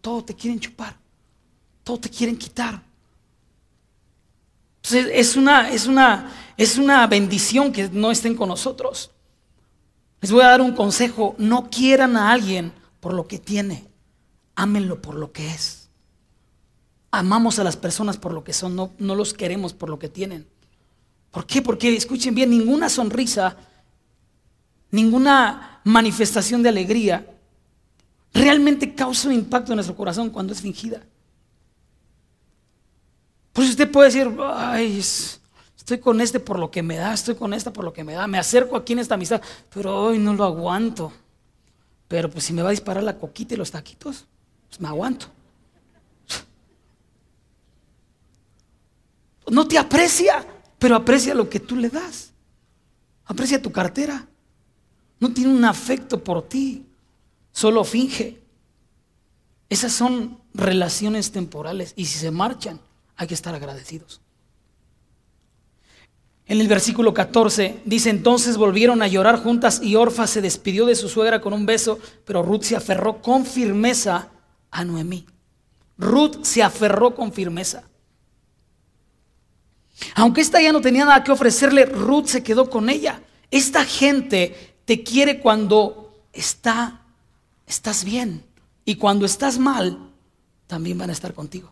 Todo 0.02 0.24
te 0.24 0.34
quieren 0.34 0.60
chupar, 0.60 0.96
todo 1.84 2.00
te 2.00 2.10
quieren 2.10 2.38
quitar. 2.38 2.82
Entonces 4.78 5.12
es 5.14 5.36
una, 5.36 5.70
es 5.70 5.88
una, 5.88 6.32
es 6.56 6.78
una 6.78 7.06
bendición 7.08 7.72
que 7.72 7.90
no 7.90 8.12
estén 8.12 8.36
con 8.36 8.50
nosotros. 8.50 9.12
Les 10.22 10.32
voy 10.32 10.44
a 10.44 10.48
dar 10.48 10.62
un 10.62 10.74
consejo, 10.74 11.36
no 11.38 11.70
quieran 11.70 12.18
a 12.18 12.32
alguien 12.32 12.74
por 13.00 13.14
lo 13.14 13.28
que 13.28 13.40
tiene, 13.40 13.88
ámenlo 14.56 15.02
por 15.02 15.16
lo 15.16 15.32
que 15.32 15.48
es. 15.48 15.90
Amamos 17.12 17.58
a 17.60 17.64
las 17.64 17.78
personas 17.78 18.18
por 18.18 18.34
lo 18.34 18.44
que 18.44 18.54
son, 18.54 18.76
no, 18.76 18.92
no 19.00 19.16
los 19.16 19.34
queremos 19.34 19.74
por 19.74 19.90
lo 19.90 19.98
que 19.98 20.10
tienen. 20.10 20.46
¿Por 21.32 21.46
qué? 21.46 21.62
Porque 21.62 21.96
escuchen 21.96 22.36
bien, 22.36 22.50
ninguna 22.50 22.90
sonrisa, 22.90 23.56
ninguna 24.92 25.82
manifestación 25.84 26.62
de 26.64 26.70
alegría 26.70 27.26
realmente 28.34 28.94
causa 28.94 29.28
un 29.28 29.36
impacto 29.36 29.72
en 29.72 29.78
nuestro 29.78 29.96
corazón 29.96 30.30
cuando 30.30 30.54
es 30.54 30.62
fingida. 30.62 31.02
Por 33.54 33.64
eso 33.64 33.72
usted 33.72 33.92
puede 33.92 34.10
decir, 34.10 34.32
ay, 34.42 35.02
estoy 35.90 36.04
con 36.04 36.22
este 36.22 36.40
por 36.40 36.60
lo 36.60 36.70
que 36.70 36.84
me 36.84 36.98
da, 36.98 37.16
estoy 37.16 37.34
con 37.34 37.52
esta 37.52 37.74
por 37.74 37.84
lo 37.84 37.92
que 37.92 38.04
me 38.04 38.14
da, 38.14 38.28
me 38.28 38.38
acerco 38.38 38.76
aquí 38.76 38.94
en 38.94 39.00
esta 39.00 39.16
amistad, 39.16 39.42
pero 39.74 40.04
hoy 40.04 40.20
no 40.20 40.36
lo 40.36 40.44
aguanto. 40.44 41.12
Pero 42.08 42.30
pues 42.30 42.44
si 42.44 42.54
me 42.54 42.62
va 42.62 42.70
a 42.70 42.72
disparar 42.72 43.02
la 43.04 43.18
coquita 43.18 43.56
y 43.56 43.58
los 43.58 43.72
taquitos, 43.72 44.28
pues 44.68 44.80
me 44.80 44.88
aguanto. 44.88 45.26
No 49.50 49.68
te 49.68 49.80
aprecia, 49.80 50.46
pero 50.78 50.96
aprecia 50.96 51.34
lo 51.34 51.50
que 51.50 51.60
tú 51.60 51.76
le 51.76 51.90
das. 51.90 52.34
Aprecia 53.26 53.60
tu 53.60 53.72
cartera. 53.72 54.28
No 55.20 55.34
tiene 55.34 55.52
un 55.52 55.66
afecto 55.66 56.24
por 56.24 56.48
ti 56.48 56.86
solo 57.52 57.84
finge. 57.84 58.40
Esas 59.70 59.92
son 59.92 60.40
relaciones 60.54 61.32
temporales 61.32 61.94
y 61.96 62.06
si 62.06 62.20
se 62.20 62.30
marchan 62.30 62.80
hay 63.16 63.28
que 63.28 63.34
estar 63.34 63.56
agradecidos. 63.56 64.22
En 66.50 66.60
el 66.60 66.68
versículo 66.68 67.14
14 67.14 67.82
dice, 67.86 68.10
entonces 68.10 68.58
volvieron 68.58 69.02
a 69.02 69.08
llorar 69.08 69.42
juntas 69.42 69.82
y 69.82 69.96
Orfa 69.96 70.28
se 70.28 70.42
despidió 70.42 70.86
de 70.86 70.96
su 70.96 71.08
suegra 71.08 71.40
con 71.40 71.54
un 71.54 71.66
beso, 71.66 72.00
pero 72.26 72.44
Ruth 72.44 72.64
se 72.64 72.76
aferró 72.76 73.22
con 73.22 73.46
firmeza 73.46 74.30
a 74.72 74.84
Noemí. 74.84 75.26
Ruth 75.98 76.44
se 76.44 76.64
aferró 76.64 77.16
con 77.16 77.32
firmeza. 77.32 77.84
Aunque 80.16 80.42
esta 80.42 80.62
ya 80.62 80.74
no 80.74 80.82
tenía 80.82 81.06
nada 81.06 81.24
que 81.24 81.32
ofrecerle, 81.32 81.86
Ruth 81.86 82.26
se 82.26 82.44
quedó 82.44 82.70
con 82.70 82.90
ella. 82.90 83.22
Esta 83.52 83.86
gente 83.86 84.76
te 84.86 85.04
quiere 85.04 85.40
cuando 85.40 86.12
está 86.34 87.00
estás 87.70 88.04
bien. 88.04 88.44
Y 88.84 88.96
cuando 88.96 89.26
estás 89.26 89.60
mal, 89.60 89.98
también 90.68 90.98
van 90.98 91.12
a 91.12 91.14
estar 91.14 91.34
contigo. 91.34 91.72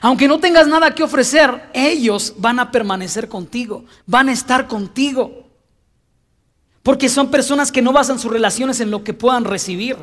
Aunque 0.00 0.28
no 0.28 0.40
tengas 0.40 0.66
nada 0.66 0.94
que 0.94 1.02
ofrecer, 1.02 1.70
ellos 1.72 2.34
van 2.38 2.58
a 2.58 2.70
permanecer 2.70 3.28
contigo, 3.28 3.84
van 4.06 4.28
a 4.28 4.32
estar 4.32 4.66
contigo. 4.66 5.46
Porque 6.82 7.08
son 7.08 7.30
personas 7.30 7.72
que 7.72 7.82
no 7.82 7.92
basan 7.92 8.18
sus 8.18 8.32
relaciones 8.32 8.80
en 8.80 8.90
lo 8.90 9.02
que 9.02 9.14
puedan 9.14 9.44
recibir. 9.44 9.96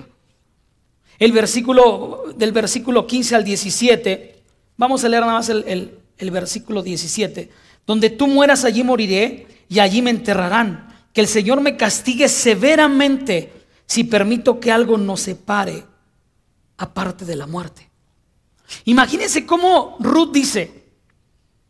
El 1.20 1.32
versículo 1.32 2.24
del 2.36 2.52
versículo 2.52 3.08
15 3.08 3.36
al 3.36 3.44
17, 3.44 4.44
vamos 4.78 5.04
a 5.04 5.10
leer 5.10 5.22
nada 5.22 5.34
más 5.34 5.50
el, 5.50 6.00
el 6.18 6.32
versículo 6.32 6.82
17, 6.82 7.50
donde 7.86 8.10
tú 8.10 8.28
mueras 8.28 8.66
allí 8.66 8.84
moriré 8.84 9.48
y 9.70 9.80
allí 9.80 10.02
me 10.02 10.10
enterrarán 10.10 10.94
que 11.14 11.22
el 11.22 11.28
Señor 11.28 11.62
me 11.62 11.78
castigue 11.78 12.28
severamente 12.28 13.52
si 13.86 14.04
permito 14.04 14.60
que 14.60 14.72
algo 14.72 14.98
nos 14.98 15.22
separe 15.22 15.86
aparte 16.78 17.26
de 17.26 17.36
la 17.36 17.48
muerte. 17.48 17.93
Imagínense 18.86 19.46
cómo 19.46 19.98
Ruth 20.00 20.32
dice 20.32 20.84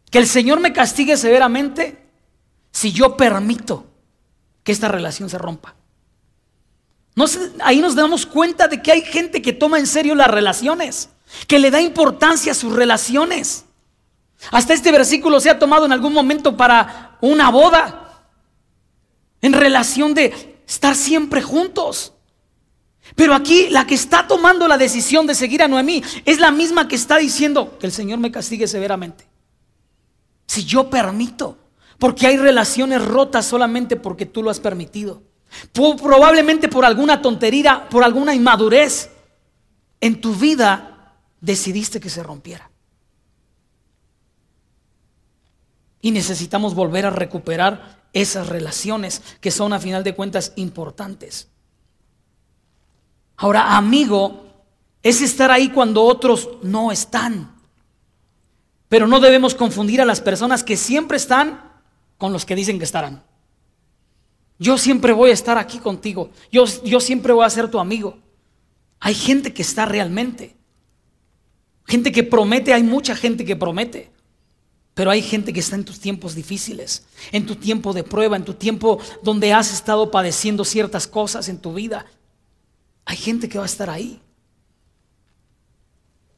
que 0.09 0.19
el 0.19 0.27
Señor 0.27 0.59
me 0.59 0.73
castigue 0.73 1.17
severamente 1.17 2.03
si 2.71 2.91
yo 2.91 3.17
permito 3.17 3.85
que 4.63 4.71
esta 4.71 4.87
relación 4.87 5.29
se 5.29 5.37
rompa. 5.37 5.75
ahí 7.61 7.79
nos 7.79 7.95
damos 7.95 8.25
cuenta 8.25 8.67
de 8.67 8.81
que 8.81 8.91
hay 8.91 9.01
gente 9.01 9.41
que 9.41 9.53
toma 9.53 9.79
en 9.79 9.87
serio 9.87 10.15
las 10.15 10.29
relaciones, 10.29 11.09
que 11.47 11.59
le 11.59 11.71
da 11.71 11.81
importancia 11.81 12.51
a 12.51 12.55
sus 12.55 12.73
relaciones. 12.73 13.65
Hasta 14.51 14.73
este 14.73 14.91
versículo 14.91 15.39
se 15.39 15.49
ha 15.49 15.59
tomado 15.59 15.85
en 15.85 15.91
algún 15.91 16.13
momento 16.13 16.57
para 16.57 17.17
una 17.21 17.49
boda 17.49 18.25
en 19.41 19.53
relación 19.53 20.13
de 20.13 20.61
estar 20.67 20.95
siempre 20.95 21.41
juntos. 21.41 22.13
Pero 23.15 23.35
aquí 23.35 23.69
la 23.69 23.85
que 23.85 23.95
está 23.95 24.27
tomando 24.27 24.67
la 24.67 24.77
decisión 24.77 25.27
de 25.27 25.35
seguir 25.35 25.61
a 25.61 25.67
Noemí 25.67 26.03
es 26.25 26.39
la 26.39 26.51
misma 26.51 26.87
que 26.87 26.95
está 26.95 27.17
diciendo 27.17 27.77
que 27.79 27.85
el 27.85 27.91
Señor 27.91 28.19
me 28.19 28.31
castigue 28.31 28.67
severamente. 28.67 29.27
Si 30.47 30.65
yo 30.65 30.89
permito, 30.89 31.57
porque 31.99 32.27
hay 32.27 32.37
relaciones 32.37 33.03
rotas 33.03 33.45
solamente 33.45 33.95
porque 33.95 34.25
tú 34.25 34.41
lo 34.41 34.49
has 34.49 34.59
permitido. 34.59 35.21
Probablemente 35.71 36.67
por 36.67 36.85
alguna 36.85 37.21
tontería, 37.21 37.87
por 37.89 38.03
alguna 38.03 38.33
inmadurez 38.33 39.11
en 40.01 40.19
tu 40.19 40.33
vida 40.33 41.15
decidiste 41.39 41.99
que 41.99 42.09
se 42.09 42.23
rompiera. 42.23 42.69
Y 46.01 46.11
necesitamos 46.11 46.73
volver 46.73 47.05
a 47.05 47.11
recuperar 47.11 48.03
esas 48.11 48.49
relaciones 48.49 49.21
que 49.39 49.51
son 49.51 49.71
a 49.71 49.79
final 49.79 50.03
de 50.03 50.15
cuentas 50.15 50.51
importantes. 50.55 51.47
Ahora, 53.43 53.75
amigo 53.75 54.45
es 55.01 55.21
estar 55.21 55.51
ahí 55.51 55.67
cuando 55.67 56.01
otros 56.01 56.47
no 56.61 56.93
están. 56.93 57.53
Pero 58.87 59.05
no 59.05 59.19
debemos 59.19 59.53
confundir 59.53 59.99
a 59.99 60.05
las 60.05 60.21
personas 60.21 60.63
que 60.63 60.77
siempre 60.77 61.17
están 61.17 61.61
con 62.17 62.31
los 62.31 62.45
que 62.45 62.55
dicen 62.55 62.77
que 62.77 62.85
estarán. 62.85 63.21
Yo 64.59 64.77
siempre 64.77 65.11
voy 65.11 65.31
a 65.31 65.33
estar 65.33 65.57
aquí 65.57 65.79
contigo. 65.79 66.29
Yo, 66.53 66.63
yo 66.85 67.01
siempre 67.01 67.33
voy 67.33 67.43
a 67.43 67.49
ser 67.49 67.69
tu 67.69 67.79
amigo. 67.79 68.17
Hay 69.01 69.13
gente 69.13 69.53
que 69.53 69.61
está 69.61 69.85
realmente. 69.85 70.55
Gente 71.85 72.13
que 72.13 72.23
promete, 72.23 72.73
hay 72.73 72.83
mucha 72.83 73.13
gente 73.13 73.43
que 73.43 73.57
promete. 73.57 74.09
Pero 74.93 75.11
hay 75.11 75.21
gente 75.21 75.51
que 75.51 75.59
está 75.59 75.75
en 75.75 75.83
tus 75.83 75.99
tiempos 75.99 76.33
difíciles, 76.33 77.05
en 77.33 77.45
tu 77.45 77.57
tiempo 77.57 77.91
de 77.91 78.05
prueba, 78.05 78.37
en 78.37 78.45
tu 78.45 78.53
tiempo 78.53 78.99
donde 79.21 79.51
has 79.51 79.73
estado 79.73 80.11
padeciendo 80.11 80.63
ciertas 80.63 81.07
cosas 81.07 81.49
en 81.49 81.57
tu 81.57 81.73
vida. 81.73 82.05
Hay 83.05 83.17
gente 83.17 83.49
que 83.49 83.57
va 83.57 83.63
a 83.63 83.67
estar 83.67 83.89
ahí. 83.89 84.21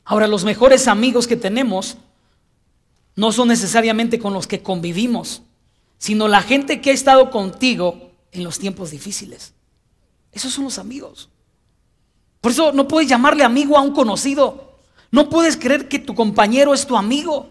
Ahora, 0.03 0.27
los 0.27 0.43
mejores 0.43 0.87
amigos 0.87 1.27
que 1.27 1.35
tenemos 1.35 1.97
no 3.15 3.31
son 3.31 3.47
necesariamente 3.47 4.19
con 4.19 4.33
los 4.33 4.45
que 4.45 4.61
convivimos, 4.61 5.41
sino 5.97 6.27
la 6.27 6.41
gente 6.41 6.81
que 6.81 6.91
ha 6.91 6.93
estado 6.93 7.31
contigo 7.31 8.11
en 8.31 8.43
los 8.43 8.59
tiempos 8.59 8.91
difíciles. 8.91 9.53
Esos 10.31 10.53
son 10.53 10.65
los 10.65 10.77
amigos. 10.77 11.29
Por 12.41 12.51
eso 12.51 12.71
no 12.73 12.87
puedes 12.87 13.09
llamarle 13.09 13.43
amigo 13.43 13.77
a 13.77 13.81
un 13.81 13.93
conocido. 13.93 14.75
No 15.11 15.29
puedes 15.29 15.57
creer 15.57 15.87
que 15.87 15.97
tu 15.97 16.13
compañero 16.13 16.73
es 16.73 16.85
tu 16.85 16.97
amigo. 16.97 17.49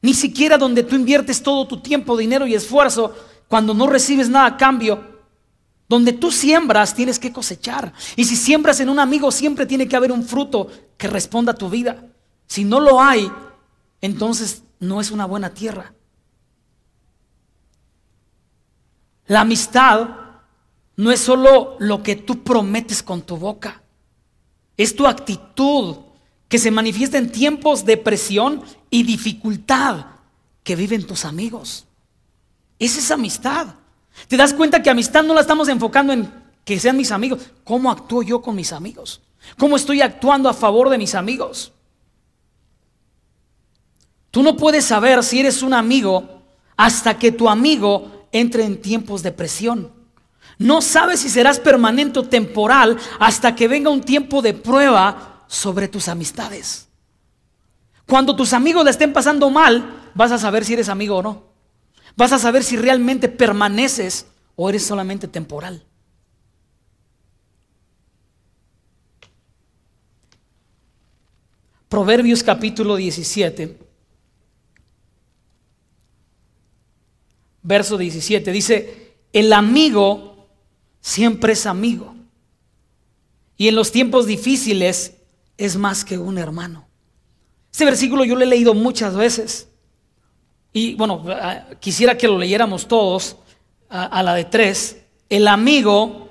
Ni 0.00 0.14
siquiera 0.14 0.58
donde 0.58 0.82
tú 0.82 0.96
inviertes 0.96 1.42
todo 1.42 1.66
tu 1.66 1.80
tiempo, 1.80 2.16
dinero 2.16 2.46
y 2.46 2.54
esfuerzo, 2.54 3.14
cuando 3.48 3.74
no 3.74 3.86
recibes 3.86 4.28
nada 4.28 4.46
a 4.46 4.56
cambio, 4.56 5.15
donde 5.88 6.12
tú 6.12 6.32
siembras, 6.32 6.94
tienes 6.94 7.18
que 7.18 7.32
cosechar. 7.32 7.92
Y 8.16 8.24
si 8.24 8.36
siembras 8.36 8.80
en 8.80 8.88
un 8.88 8.98
amigo, 8.98 9.30
siempre 9.30 9.66
tiene 9.66 9.86
que 9.86 9.96
haber 9.96 10.12
un 10.12 10.24
fruto 10.24 10.68
que 10.96 11.08
responda 11.08 11.52
a 11.52 11.56
tu 11.56 11.70
vida. 11.70 12.06
Si 12.46 12.64
no 12.64 12.80
lo 12.80 13.00
hay, 13.00 13.30
entonces 14.00 14.62
no 14.80 15.00
es 15.00 15.10
una 15.10 15.26
buena 15.26 15.50
tierra. 15.50 15.92
La 19.26 19.40
amistad 19.40 20.08
no 20.96 21.10
es 21.10 21.20
solo 21.20 21.76
lo 21.78 22.02
que 22.02 22.16
tú 22.16 22.42
prometes 22.42 23.02
con 23.02 23.22
tu 23.22 23.36
boca, 23.36 23.82
es 24.76 24.94
tu 24.94 25.06
actitud 25.06 25.96
que 26.48 26.58
se 26.58 26.70
manifiesta 26.70 27.18
en 27.18 27.32
tiempos 27.32 27.84
de 27.84 27.96
presión 27.96 28.62
y 28.88 29.02
dificultad 29.02 30.06
que 30.62 30.76
viven 30.76 31.06
tus 31.06 31.24
amigos. 31.24 31.86
Esa 32.78 32.98
es 32.98 33.10
amistad. 33.10 33.74
¿Te 34.28 34.36
das 34.36 34.54
cuenta 34.54 34.82
que 34.82 34.90
amistad 34.90 35.22
no 35.22 35.34
la 35.34 35.42
estamos 35.42 35.68
enfocando 35.68 36.12
en 36.12 36.32
que 36.64 36.80
sean 36.80 36.96
mis 36.96 37.12
amigos? 37.12 37.50
¿Cómo 37.64 37.90
actúo 37.90 38.22
yo 38.22 38.42
con 38.42 38.56
mis 38.56 38.72
amigos? 38.72 39.20
¿Cómo 39.58 39.76
estoy 39.76 40.00
actuando 40.00 40.48
a 40.48 40.54
favor 40.54 40.90
de 40.90 40.98
mis 40.98 41.14
amigos? 41.14 41.72
Tú 44.30 44.42
no 44.42 44.56
puedes 44.56 44.84
saber 44.84 45.22
si 45.22 45.40
eres 45.40 45.62
un 45.62 45.72
amigo 45.72 46.42
hasta 46.76 47.18
que 47.18 47.32
tu 47.32 47.48
amigo 47.48 48.26
entre 48.32 48.64
en 48.64 48.80
tiempos 48.82 49.22
de 49.22 49.32
presión. 49.32 49.92
No 50.58 50.82
sabes 50.82 51.20
si 51.20 51.28
serás 51.28 51.58
permanente 51.58 52.18
o 52.18 52.22
temporal 52.24 52.98
hasta 53.18 53.54
que 53.54 53.68
venga 53.68 53.90
un 53.90 54.02
tiempo 54.02 54.42
de 54.42 54.54
prueba 54.54 55.44
sobre 55.46 55.88
tus 55.88 56.08
amistades. 56.08 56.88
Cuando 58.06 58.36
tus 58.36 58.52
amigos 58.52 58.84
la 58.84 58.90
estén 58.90 59.12
pasando 59.12 59.50
mal, 59.50 60.10
vas 60.14 60.32
a 60.32 60.38
saber 60.38 60.64
si 60.64 60.74
eres 60.74 60.88
amigo 60.88 61.16
o 61.16 61.22
no. 61.22 61.45
Vas 62.16 62.32
a 62.32 62.38
saber 62.38 62.64
si 62.64 62.76
realmente 62.76 63.28
permaneces 63.28 64.26
o 64.56 64.70
eres 64.70 64.84
solamente 64.84 65.28
temporal. 65.28 65.84
Proverbios 71.88 72.42
capítulo 72.42 72.96
17, 72.96 73.78
verso 77.62 77.96
17, 77.96 78.50
dice, 78.50 79.14
el 79.32 79.52
amigo 79.52 80.48
siempre 81.00 81.52
es 81.52 81.66
amigo. 81.66 82.14
Y 83.56 83.68
en 83.68 83.76
los 83.76 83.92
tiempos 83.92 84.26
difíciles 84.26 85.14
es 85.56 85.76
más 85.76 86.04
que 86.04 86.18
un 86.18 86.38
hermano. 86.38 86.88
Este 87.70 87.84
versículo 87.84 88.24
yo 88.24 88.34
lo 88.34 88.42
he 88.42 88.46
leído 88.46 88.74
muchas 88.74 89.14
veces. 89.14 89.68
Y 90.76 90.94
bueno, 90.94 91.24
quisiera 91.80 92.18
que 92.18 92.28
lo 92.28 92.36
leyéramos 92.36 92.86
todos 92.86 93.38
a, 93.88 94.22
la 94.22 94.34
de 94.34 94.44
tres. 94.44 94.98
El 95.26 95.48
amigo, 95.48 96.28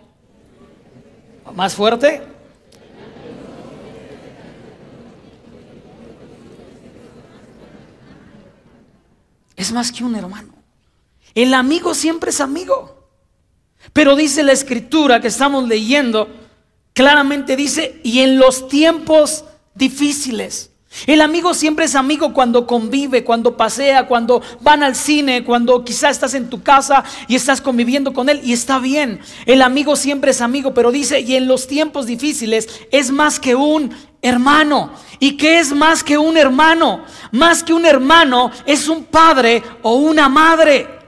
más 1.56 1.74
fuerte. 1.74 2.22
Es 9.56 9.72
más 9.72 9.92
que 9.92 10.04
un 10.04 10.16
hermano. 10.16 10.54
El 11.34 11.52
amigo 11.56 11.96
siempre 11.96 12.30
es 12.30 12.40
amigo. 12.40 13.10
Pero 13.94 14.16
dice 14.16 14.44
la 14.44 14.52
escritura 14.52 15.22
que 15.22 15.30
estamos 15.30 15.68
leyendo, 15.68 16.28
claramente 16.94 17.56
dice, 17.56 18.00
y 18.04 18.20
en 18.20 18.38
los 18.38 18.68
tiempos 18.68 19.44
difíciles. 19.74 20.70
El 21.08 21.22
amigo 21.22 21.54
siempre 21.54 21.86
es 21.86 21.96
amigo 21.96 22.34
cuando 22.34 22.66
convive, 22.66 23.24
cuando 23.24 23.58
pasea, 23.58 24.08
cuando 24.08 24.42
van 24.62 24.84
al 24.84 24.96
cine, 24.96 25.44
cuando 25.44 25.84
quizás 25.84 26.12
estás 26.12 26.34
en 26.34 26.50
tu 26.50 26.64
casa 26.64 27.04
y 27.28 27.36
estás 27.36 27.62
conviviendo 27.62 28.14
con 28.14 28.30
él 28.30 28.42
y 28.44 28.54
está 28.54 28.80
bien. 28.80 29.20
El 29.46 29.62
amigo 29.62 29.96
siempre 29.96 30.32
es 30.32 30.42
amigo, 30.42 30.74
pero 30.74 30.92
dice, 30.92 31.20
y 31.20 31.36
en 31.36 31.48
los 31.48 31.68
tiempos 31.68 32.06
difíciles 32.06 32.68
es 32.92 33.12
más 33.12 33.40
que 33.40 33.56
un 33.56 33.94
hermano. 34.22 34.92
¿Y 35.20 35.38
qué 35.38 35.60
es 35.60 35.74
más 35.74 36.04
que 36.04 36.18
un 36.18 36.38
hermano? 36.38 37.04
Más 37.32 37.64
que 37.64 37.74
un 37.74 37.86
hermano 37.86 38.52
es 38.66 38.88
un 38.88 39.04
padre 39.04 39.64
o 39.82 39.96
una 39.96 40.30
madre. 40.30 41.05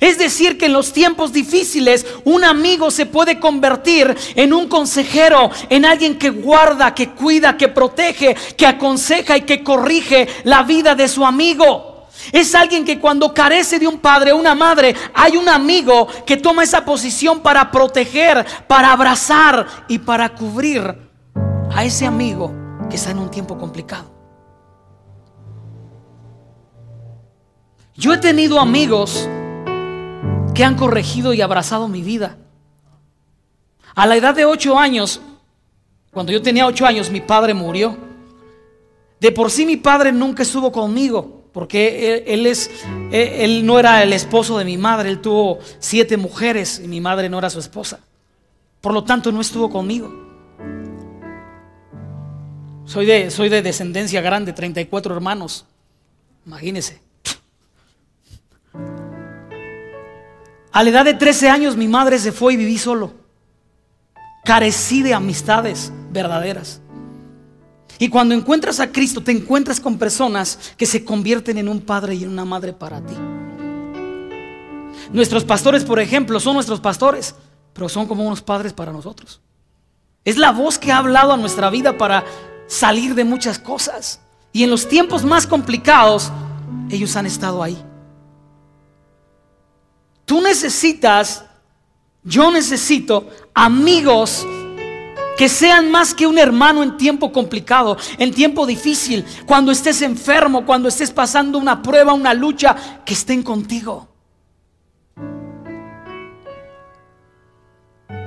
Es 0.00 0.18
decir, 0.18 0.58
que 0.58 0.66
en 0.66 0.72
los 0.72 0.92
tiempos 0.92 1.32
difíciles 1.32 2.06
un 2.24 2.44
amigo 2.44 2.90
se 2.90 3.06
puede 3.06 3.40
convertir 3.40 4.16
en 4.34 4.52
un 4.52 4.68
consejero, 4.68 5.50
en 5.68 5.84
alguien 5.84 6.18
que 6.18 6.30
guarda, 6.30 6.94
que 6.94 7.10
cuida, 7.10 7.56
que 7.56 7.68
protege, 7.68 8.34
que 8.56 8.66
aconseja 8.66 9.36
y 9.36 9.42
que 9.42 9.62
corrige 9.64 10.28
la 10.44 10.62
vida 10.62 10.94
de 10.94 11.08
su 11.08 11.24
amigo. 11.24 12.06
Es 12.32 12.54
alguien 12.54 12.84
que 12.84 12.98
cuando 12.98 13.32
carece 13.32 13.78
de 13.78 13.86
un 13.86 13.98
padre 13.98 14.32
o 14.32 14.36
una 14.36 14.54
madre, 14.54 14.94
hay 15.14 15.36
un 15.36 15.48
amigo 15.48 16.08
que 16.26 16.36
toma 16.36 16.62
esa 16.62 16.84
posición 16.84 17.40
para 17.40 17.70
proteger, 17.70 18.44
para 18.66 18.92
abrazar 18.92 19.66
y 19.88 19.98
para 19.98 20.34
cubrir 20.34 20.82
a 21.74 21.84
ese 21.84 22.06
amigo 22.06 22.52
que 22.90 22.96
está 22.96 23.10
en 23.10 23.18
un 23.18 23.30
tiempo 23.30 23.56
complicado. 23.56 24.14
Yo 27.94 28.12
he 28.12 28.18
tenido 28.18 28.60
amigos 28.60 29.28
que 30.58 30.64
han 30.64 30.74
corregido 30.74 31.32
y 31.32 31.40
abrazado 31.40 31.86
mi 31.86 32.02
vida. 32.02 32.36
A 33.94 34.08
la 34.08 34.16
edad 34.16 34.34
de 34.34 34.44
ocho 34.44 34.76
años, 34.76 35.20
cuando 36.10 36.32
yo 36.32 36.42
tenía 36.42 36.66
ocho 36.66 36.84
años, 36.84 37.10
mi 37.10 37.20
padre 37.20 37.54
murió. 37.54 37.96
De 39.20 39.30
por 39.30 39.52
sí 39.52 39.64
mi 39.64 39.76
padre 39.76 40.10
nunca 40.10 40.42
estuvo 40.42 40.72
conmigo, 40.72 41.44
porque 41.52 42.24
él, 42.26 42.44
es, 42.44 42.72
él 43.12 43.64
no 43.64 43.78
era 43.78 44.02
el 44.02 44.12
esposo 44.12 44.58
de 44.58 44.64
mi 44.64 44.76
madre, 44.76 45.10
él 45.10 45.20
tuvo 45.20 45.60
siete 45.78 46.16
mujeres 46.16 46.80
y 46.82 46.88
mi 46.88 47.00
madre 47.00 47.28
no 47.28 47.38
era 47.38 47.50
su 47.50 47.60
esposa. 47.60 48.00
Por 48.80 48.92
lo 48.92 49.04
tanto, 49.04 49.30
no 49.30 49.40
estuvo 49.40 49.70
conmigo. 49.70 50.12
Soy 52.84 53.06
de, 53.06 53.30
soy 53.30 53.48
de 53.48 53.62
descendencia 53.62 54.20
grande, 54.22 54.52
34 54.52 55.14
hermanos. 55.14 55.66
Imagínense. 56.44 57.07
A 60.78 60.84
la 60.84 60.90
edad 60.90 61.04
de 61.04 61.14
13 61.14 61.50
años 61.50 61.76
mi 61.76 61.88
madre 61.88 62.20
se 62.20 62.30
fue 62.30 62.52
y 62.52 62.56
viví 62.56 62.78
solo. 62.78 63.12
Carecí 64.44 65.02
de 65.02 65.12
amistades 65.12 65.92
verdaderas. 66.12 66.80
Y 67.98 68.08
cuando 68.08 68.32
encuentras 68.32 68.78
a 68.78 68.92
Cristo, 68.92 69.20
te 69.20 69.32
encuentras 69.32 69.80
con 69.80 69.98
personas 69.98 70.56
que 70.76 70.86
se 70.86 71.04
convierten 71.04 71.58
en 71.58 71.68
un 71.68 71.80
padre 71.80 72.14
y 72.14 72.22
en 72.22 72.30
una 72.30 72.44
madre 72.44 72.72
para 72.72 73.04
ti. 73.04 73.16
Nuestros 75.12 75.42
pastores, 75.42 75.82
por 75.82 75.98
ejemplo, 75.98 76.38
son 76.38 76.54
nuestros 76.54 76.78
pastores, 76.78 77.34
pero 77.72 77.88
son 77.88 78.06
como 78.06 78.24
unos 78.24 78.42
padres 78.42 78.72
para 78.72 78.92
nosotros. 78.92 79.40
Es 80.24 80.38
la 80.38 80.52
voz 80.52 80.78
que 80.78 80.92
ha 80.92 80.98
hablado 80.98 81.32
a 81.32 81.36
nuestra 81.36 81.70
vida 81.70 81.98
para 81.98 82.24
salir 82.68 83.16
de 83.16 83.24
muchas 83.24 83.58
cosas. 83.58 84.20
Y 84.52 84.62
en 84.62 84.70
los 84.70 84.88
tiempos 84.88 85.24
más 85.24 85.44
complicados, 85.44 86.30
ellos 86.88 87.16
han 87.16 87.26
estado 87.26 87.64
ahí. 87.64 87.76
Tú 90.28 90.42
necesitas, 90.42 91.42
yo 92.22 92.50
necesito 92.50 93.30
amigos 93.54 94.46
que 95.38 95.48
sean 95.48 95.90
más 95.90 96.12
que 96.12 96.26
un 96.26 96.36
hermano 96.36 96.82
en 96.82 96.98
tiempo 96.98 97.32
complicado, 97.32 97.96
en 98.18 98.34
tiempo 98.34 98.66
difícil, 98.66 99.24
cuando 99.46 99.72
estés 99.72 100.02
enfermo, 100.02 100.66
cuando 100.66 100.86
estés 100.86 101.10
pasando 101.10 101.56
una 101.56 101.82
prueba, 101.82 102.12
una 102.12 102.34
lucha, 102.34 102.76
que 103.06 103.14
estén 103.14 103.42
contigo. 103.42 104.06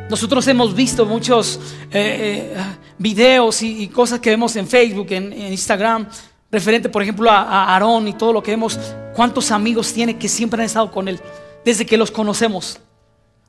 Nosotros 0.10 0.48
hemos 0.48 0.74
visto 0.74 1.06
muchos 1.06 1.60
eh, 1.92 2.56
eh, 2.56 2.58
videos 2.98 3.62
y, 3.62 3.88
cosas 3.90 4.20
que 4.20 4.32
vemos 4.32 4.56
en 4.56 4.68
Facebook, 4.68 5.06
en, 5.12 5.34
Instagram, 5.34 6.08
referente, 6.50 6.90
por 6.90 7.04
ejemplo, 7.04 7.30
a, 7.30 7.44
a 7.44 7.74
Aarón 7.76 8.08
y 8.08 8.14
todo 8.14 8.34
lo 8.34 8.42
que 8.42 8.50
vemos, 8.50 8.80
cuántos 9.16 9.52
amigos 9.52 9.94
tiene 9.94 10.18
que 10.18 10.28
siempre 10.28 10.64
han 10.64 10.66
estado 10.66 10.92
con 10.92 11.08
él 11.08 11.22
desde 11.65 11.86
que 11.86 11.97
los 11.97 12.12
conocemos. 12.12 12.80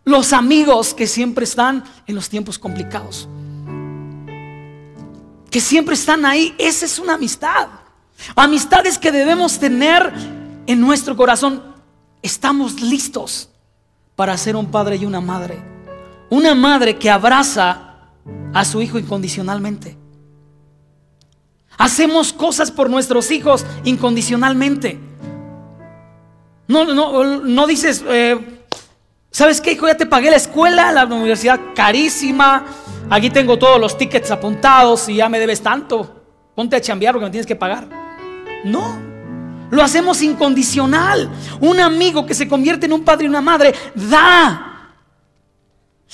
Los 0.05 0.33
amigos 0.33 0.95
que 0.95 1.07
siempre 1.07 1.45
están 1.45 1.85
en 2.07 2.15
los 2.15 2.29
tiempos 2.29 2.59
complicados. 2.59 3.29
Que 5.51 5.61
siempre 5.61 5.95
están 5.95 6.25
ahí. 6.25 6.55
Esa 6.59 6.87
es 6.87 6.99
una 6.99 7.15
amistad. 7.15 7.69
Amistades 8.35 8.99
que 8.99 9.13
debemos 9.13 9.59
tener 9.59 10.13
en 10.67 10.81
nuestro 10.81 11.17
corazón. 11.17 11.63
Estamos 12.23 12.81
listos 12.81 13.49
para 14.17 14.37
ser 14.37 14.57
un 14.57 14.71
padre 14.71 14.97
y 14.97 15.07
una 15.07 15.21
madre. 15.21 15.63
Una 16.31 16.55
madre 16.55 16.99
que 16.99 17.11
abraza 17.11 17.97
a 18.55 18.65
su 18.65 18.83
hijo 18.83 18.99
incondicionalmente. 18.99 19.97
Hacemos 21.79 22.33
cosas 22.33 22.71
por 22.71 22.91
nuestros 22.91 23.31
hijos 23.31 23.65
incondicionalmente. 23.85 25.01
No, 26.69 26.85
no, 26.85 27.25
no 27.41 27.67
dices, 27.67 28.05
eh, 28.09 28.39
¿sabes 29.31 29.61
qué, 29.61 29.73
hijo? 29.73 29.87
Ya 29.87 29.97
te 29.97 30.07
pagué 30.07 30.31
la 30.31 30.37
escuela, 30.37 30.93
la 30.93 31.05
universidad 31.05 31.61
carísima. 31.75 32.65
Aquí 33.11 33.31
tengo 33.31 33.59
todos 33.59 33.81
los 33.81 33.99
tickets 33.99 34.31
apuntados 34.31 35.09
y 35.09 35.17
ya 35.17 35.29
me 35.29 35.39
debes 35.39 35.61
tanto. 35.61 36.23
Ponte 36.55 36.77
a 36.77 36.81
chambear 36.81 37.15
porque 37.15 37.27
me 37.27 37.31
tienes 37.31 37.47
que 37.47 37.57
pagar. 37.57 37.89
No, 38.65 38.99
lo 39.71 39.83
hacemos 39.83 40.23
incondicional. 40.23 41.31
Un 41.61 41.81
amigo 41.81 42.25
que 42.27 42.35
se 42.35 42.47
convierte 42.47 42.87
en 42.87 42.93
un 42.93 43.05
padre 43.05 43.27
y 43.27 43.29
una 43.29 43.41
madre 43.41 43.75
da 43.95 44.72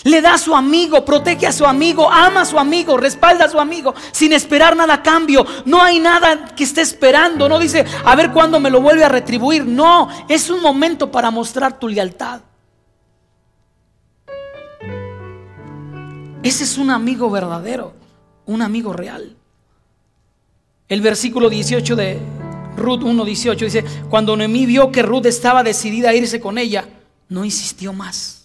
le 0.05 0.23
da 0.23 0.35
a 0.35 0.39
su 0.39 0.55
amigo, 0.55 1.05
protege 1.05 1.47
a 1.47 1.53
su 1.53 1.67
amigo, 1.67 2.09
ama 2.11 2.43
a 2.43 2.45
su 2.45 2.59
amigo, 2.59 2.97
respalda 2.97 3.47
a 3.47 3.49
su 3.49 3.59
amigo 3.59 3.95
sin 4.13 4.33
esperar 4.33 4.77
nada 4.77 4.95
a 4.95 5.03
cambio. 5.03 5.45
No 5.65 5.83
hay 5.83 5.99
nada 5.99 6.55
que 6.55 6.65
esté 6.65 6.83
esperando. 6.83 7.49
No 7.49 7.59
dice, 7.59 7.85
a 8.05 8.15
ver 8.15 8.33
cuándo 8.33 8.61
me 8.61 8.71
lo 8.71 8.81
vuelve 8.81 9.05
a 9.05 9.09
retribuir. 9.09 9.67
No, 9.67 10.09
es 10.29 10.51
un 10.51 10.63
momento 10.63 11.11
para 11.11 11.31
mostrar 11.31 11.79
tu 11.79 11.89
lealtad. 11.89 12.41
Ese 16.43 16.65
es 16.65 16.79
un 16.79 16.91
amigo 16.91 17.29
verdadero, 17.31 17.95
un 18.47 18.63
amigo 18.63 18.93
real. 18.93 19.37
El 20.89 21.01
versículo 21.01 21.51
18 21.51 21.97
de 21.97 22.19
Ruth 22.77 23.03
1.18 23.03 23.59
dice, 23.59 23.85
cuando 24.09 24.37
Noemí 24.37 24.65
vio 24.65 24.93
que 24.93 25.03
Ruth 25.03 25.27
estaba 25.27 25.65
decidida 25.65 26.11
a 26.11 26.15
irse 26.15 26.41
con 26.41 26.57
ella, 26.57 26.89
no 27.29 27.45
insistió 27.45 27.93
más. 27.93 28.38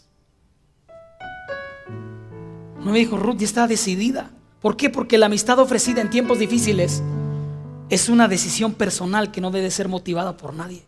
No 2.83 2.91
me 2.91 2.99
dijo, 2.99 3.17
Ruth 3.17 3.37
ya 3.37 3.45
está 3.45 3.67
decidida. 3.67 4.29
¿Por 4.61 4.75
qué? 4.75 4.89
Porque 4.89 5.17
la 5.17 5.27
amistad 5.27 5.59
ofrecida 5.59 6.01
en 6.01 6.09
tiempos 6.09 6.39
difíciles 6.39 7.01
es 7.89 8.09
una 8.09 8.27
decisión 8.27 8.73
personal 8.73 9.31
que 9.31 9.41
no 9.41 9.51
debe 9.51 9.71
ser 9.71 9.87
motivada 9.87 10.35
por 10.35 10.53
nadie. 10.53 10.85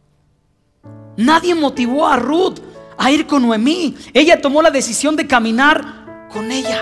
Nadie 1.17 1.55
motivó 1.55 2.07
a 2.07 2.17
Ruth 2.17 2.59
a 2.97 3.11
ir 3.11 3.27
con 3.27 3.43
Noemí. 3.43 3.95
Ella 4.13 4.41
tomó 4.41 4.61
la 4.61 4.71
decisión 4.71 5.15
de 5.15 5.27
caminar 5.27 6.27
con 6.31 6.51
ella. 6.51 6.81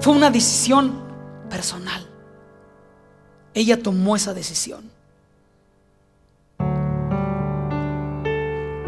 Fue 0.00 0.12
una 0.12 0.30
decisión 0.30 1.04
personal. 1.48 2.06
Ella 3.54 3.80
tomó 3.80 4.16
esa 4.16 4.34
decisión. 4.34 4.90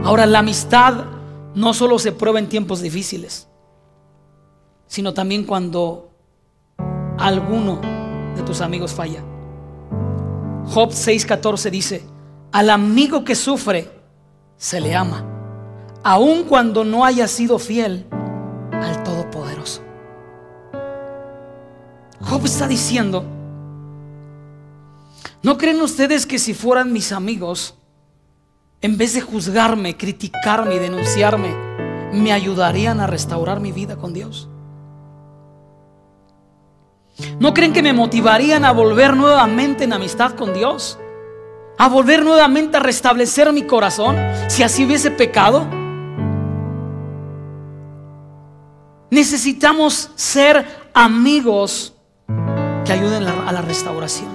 Ahora, 0.05 0.27
la 0.27 0.41
amistad 0.41 1.05
no 1.55 1.75
solo 1.75 1.99
se 1.99 2.13
prueba 2.13 2.39
en 2.39 2.49
tiempos 2.49 2.81
difíciles 2.81 3.49
sino 4.89 5.15
también 5.15 5.45
cuando 5.45 6.11
alguno 7.19 7.81
de 8.35 8.43
tus 8.43 8.61
amigos 8.61 8.93
falla. 8.93 9.23
Job 10.67 10.91
6:14 10.91 11.71
dice, 11.71 12.03
al 12.53 12.71
amigo 12.71 13.25
que 13.25 13.35
sufre 13.35 13.91
se 14.57 14.81
le 14.81 14.95
ama, 14.95 15.25
aun 16.03 16.45
cuando 16.45 16.85
no 16.85 17.05
haya 17.05 17.29
sido 17.29 17.59
fiel 17.59 18.07
al 18.73 19.03
Todopoderoso. 19.03 19.83
Job 22.21 22.45
está 22.45 22.67
diciendo, 22.67 23.25
¿no 25.43 25.57
creen 25.57 25.81
ustedes 25.81 26.27
que 26.27 26.39
si 26.39 26.55
fueran 26.55 26.93
mis 26.93 27.13
amigos, 27.13 27.75
en 28.81 28.97
vez 28.97 29.15
de 29.15 29.21
juzgarme, 29.21 29.97
criticarme 29.97 30.77
y 30.77 30.79
denunciarme, 30.79 31.55
me 32.13 32.33
ayudarían 32.33 33.01
a 33.01 33.07
restaurar 33.07 33.61
mi 33.61 33.73
vida 33.73 33.97
con 33.97 34.13
Dios? 34.13 34.49
¿No 37.41 37.53
creen 37.53 37.73
que 37.73 37.83
me 37.83 37.93
motivarían 37.93 38.65
a 38.65 38.73
volver 38.73 39.17
nuevamente 39.17 39.85
en 39.85 39.93
amistad 39.93 40.33
con 40.33 40.55
Dios? 40.55 40.99
¿A 41.77 41.89
volver 41.89 42.25
nuevamente 42.25 42.77
a 42.77 42.81
restablecer 42.81 43.53
mi 43.53 43.63
corazón 43.63 44.17
si 44.49 44.63
así 44.63 44.85
hubiese 44.85 45.11
pecado? 45.11 45.67
Necesitamos 49.11 50.11
ser 50.15 50.65
amigos 50.95 51.95
que 52.85 52.93
ayuden 52.93 53.27
a 53.27 53.53
la 53.53 53.63
restauración. 53.63 54.29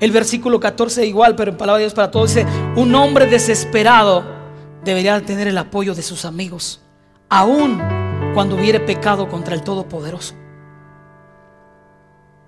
El 0.00 0.10
versículo 0.10 0.60
14 0.60 1.06
igual, 1.06 1.34
pero 1.34 1.50
en 1.50 1.56
palabra 1.56 1.78
de 1.78 1.84
Dios 1.84 1.94
para 1.94 2.10
todos 2.10 2.34
dice, 2.34 2.46
un 2.76 2.94
hombre 2.94 3.26
desesperado 3.26 4.24
debería 4.84 5.20
tener 5.24 5.48
el 5.48 5.56
apoyo 5.56 5.94
de 5.94 6.02
sus 6.02 6.24
amigos, 6.24 6.82
aun 7.30 7.80
cuando 8.34 8.56
hubiere 8.56 8.80
pecado 8.80 9.28
contra 9.28 9.54
el 9.54 9.62
Todopoderoso. 9.62 10.34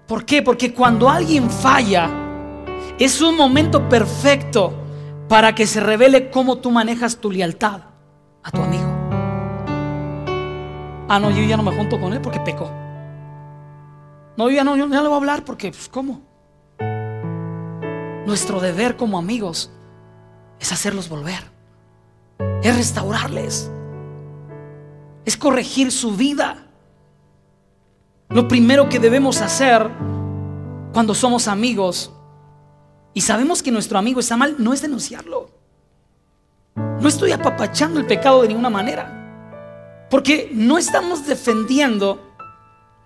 ¿Por 0.06 0.24
qué? 0.24 0.42
Porque 0.42 0.72
cuando 0.72 1.08
alguien 1.08 1.50
falla, 1.50 2.08
es 2.98 3.20
un 3.20 3.36
momento 3.36 3.88
perfecto 3.88 4.72
para 5.28 5.54
que 5.54 5.66
se 5.66 5.80
revele 5.80 6.30
cómo 6.30 6.58
tú 6.58 6.70
manejas 6.70 7.16
tu 7.18 7.30
lealtad 7.30 7.80
a 8.42 8.50
tu 8.50 8.62
amigo. 8.62 8.96
Ah, 11.08 11.18
no, 11.20 11.30
yo 11.30 11.42
ya 11.42 11.56
no 11.56 11.62
me 11.62 11.76
junto 11.76 12.00
con 12.00 12.12
él 12.12 12.20
porque 12.20 12.40
pecó. 12.40 12.70
No, 14.36 14.48
yo 14.48 14.56
ya 14.56 14.64
no, 14.64 14.76
yo 14.76 14.88
ya 14.88 15.02
le 15.02 15.08
voy 15.08 15.14
a 15.14 15.16
hablar 15.16 15.44
porque, 15.44 15.70
pues, 15.70 15.88
¿cómo? 15.88 16.22
Nuestro 18.26 18.60
deber 18.60 18.96
como 18.96 19.18
amigos 19.18 19.70
es 20.58 20.72
hacerlos 20.72 21.08
volver, 21.08 21.50
es 22.62 22.76
restaurarles, 22.76 23.70
es 25.24 25.36
corregir 25.36 25.92
su 25.92 26.16
vida. 26.16 26.65
Lo 28.28 28.48
primero 28.48 28.88
que 28.88 28.98
debemos 28.98 29.40
hacer 29.40 29.88
cuando 30.92 31.14
somos 31.14 31.48
amigos 31.48 32.12
y 33.14 33.20
sabemos 33.20 33.62
que 33.62 33.70
nuestro 33.70 33.98
amigo 33.98 34.20
está 34.20 34.36
mal, 34.36 34.56
no 34.58 34.72
es 34.72 34.82
denunciarlo. 34.82 35.50
No 36.74 37.08
estoy 37.08 37.32
apapachando 37.32 37.98
el 37.98 38.06
pecado 38.06 38.42
de 38.42 38.48
ninguna 38.48 38.70
manera. 38.70 40.06
Porque 40.10 40.50
no 40.52 40.76
estamos 40.76 41.26
defendiendo 41.26 42.20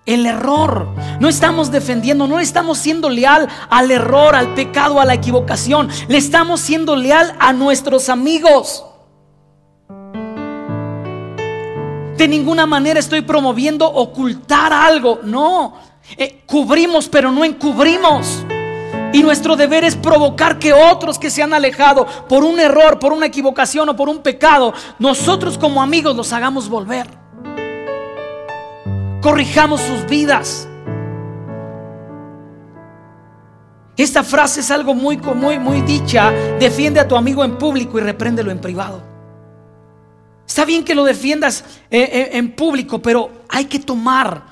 el 0.06 0.26
error. 0.26 0.88
No 1.20 1.28
estamos 1.28 1.70
defendiendo, 1.70 2.26
no 2.26 2.40
estamos 2.40 2.78
siendo 2.78 3.08
leal 3.08 3.48
al 3.68 3.90
error, 3.90 4.34
al 4.34 4.54
pecado, 4.54 5.00
a 5.00 5.04
la 5.04 5.14
equivocación. 5.14 5.88
Le 6.08 6.18
estamos 6.18 6.60
siendo 6.60 6.96
leal 6.96 7.36
a 7.38 7.52
nuestros 7.52 8.08
amigos. 8.08 8.84
De 12.20 12.28
ninguna 12.28 12.66
manera 12.66 13.00
estoy 13.00 13.22
promoviendo 13.22 13.90
ocultar 13.90 14.74
algo. 14.74 15.20
No, 15.22 15.72
eh, 16.18 16.42
cubrimos 16.44 17.08
pero 17.08 17.32
no 17.32 17.46
encubrimos. 17.46 18.44
Y 19.14 19.22
nuestro 19.22 19.56
deber 19.56 19.84
es 19.84 19.96
provocar 19.96 20.58
que 20.58 20.74
otros 20.74 21.18
que 21.18 21.30
se 21.30 21.42
han 21.42 21.54
alejado 21.54 22.06
por 22.28 22.44
un 22.44 22.60
error, 22.60 22.98
por 22.98 23.14
una 23.14 23.24
equivocación 23.24 23.88
o 23.88 23.96
por 23.96 24.10
un 24.10 24.18
pecado, 24.18 24.74
nosotros 24.98 25.56
como 25.56 25.80
amigos 25.80 26.14
los 26.14 26.30
hagamos 26.34 26.68
volver. 26.68 27.06
Corrijamos 29.22 29.80
sus 29.80 30.04
vidas. 30.04 30.68
Esta 33.96 34.22
frase 34.22 34.60
es 34.60 34.70
algo 34.70 34.92
muy, 34.92 35.16
muy, 35.16 35.58
muy 35.58 35.80
dicha. 35.80 36.30
Defiende 36.58 37.00
a 37.00 37.08
tu 37.08 37.16
amigo 37.16 37.42
en 37.44 37.56
público 37.56 37.96
y 37.96 38.02
repréndelo 38.02 38.50
en 38.50 38.60
privado. 38.60 39.09
Está 40.50 40.64
bien 40.64 40.84
que 40.84 40.96
lo 40.96 41.04
defiendas 41.04 41.64
eh, 41.92 42.10
eh, 42.12 42.30
en 42.32 42.50
público, 42.50 43.00
pero 43.00 43.30
hay 43.48 43.66
que 43.66 43.78
tomar 43.78 44.46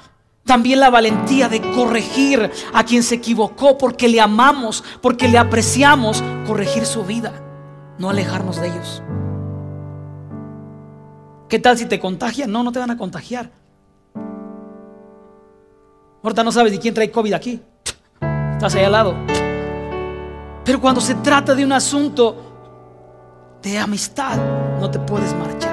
también 0.45 0.79
la 0.79 0.91
valentía 0.91 1.49
de 1.49 1.61
corregir 1.61 2.53
a 2.73 2.85
quien 2.85 3.03
se 3.03 3.17
equivocó 3.17 3.77
porque 3.77 4.07
le 4.07 4.21
amamos, 4.21 4.85
porque 5.03 5.27
le 5.27 5.39
apreciamos, 5.39 6.23
corregir 6.47 6.87
su 6.87 7.03
vida, 7.03 7.33
no 7.99 8.11
alejarnos 8.11 8.61
de 8.61 8.69
ellos. 8.69 9.03
¿Qué 11.49 11.59
tal 11.59 11.77
si 11.77 11.87
te 11.87 11.99
contagian? 11.99 12.53
No, 12.53 12.63
no 12.63 12.71
te 12.71 12.79
van 12.79 12.93
a 12.93 12.97
contagiar. 12.97 13.51
Ahorita 16.23 16.45
no 16.45 16.53
sabes 16.53 16.71
de 16.71 16.79
quién 16.79 16.95
trae 16.95 17.11
COVID 17.11 17.33
aquí. 17.33 17.61
Estás 18.53 18.73
ahí 18.77 18.85
al 18.85 18.93
lado. 18.93 19.17
Pero 20.65 20.81
cuando 20.81 21.01
se 21.01 21.17
trata 21.17 21.57
de 21.57 21.65
un 21.65 21.73
asunto 21.73 23.59
de 23.61 23.77
amistad, 23.81 24.37
no 24.79 24.89
te 24.89 25.01
puedes 25.01 25.35
marchar. 25.35 25.68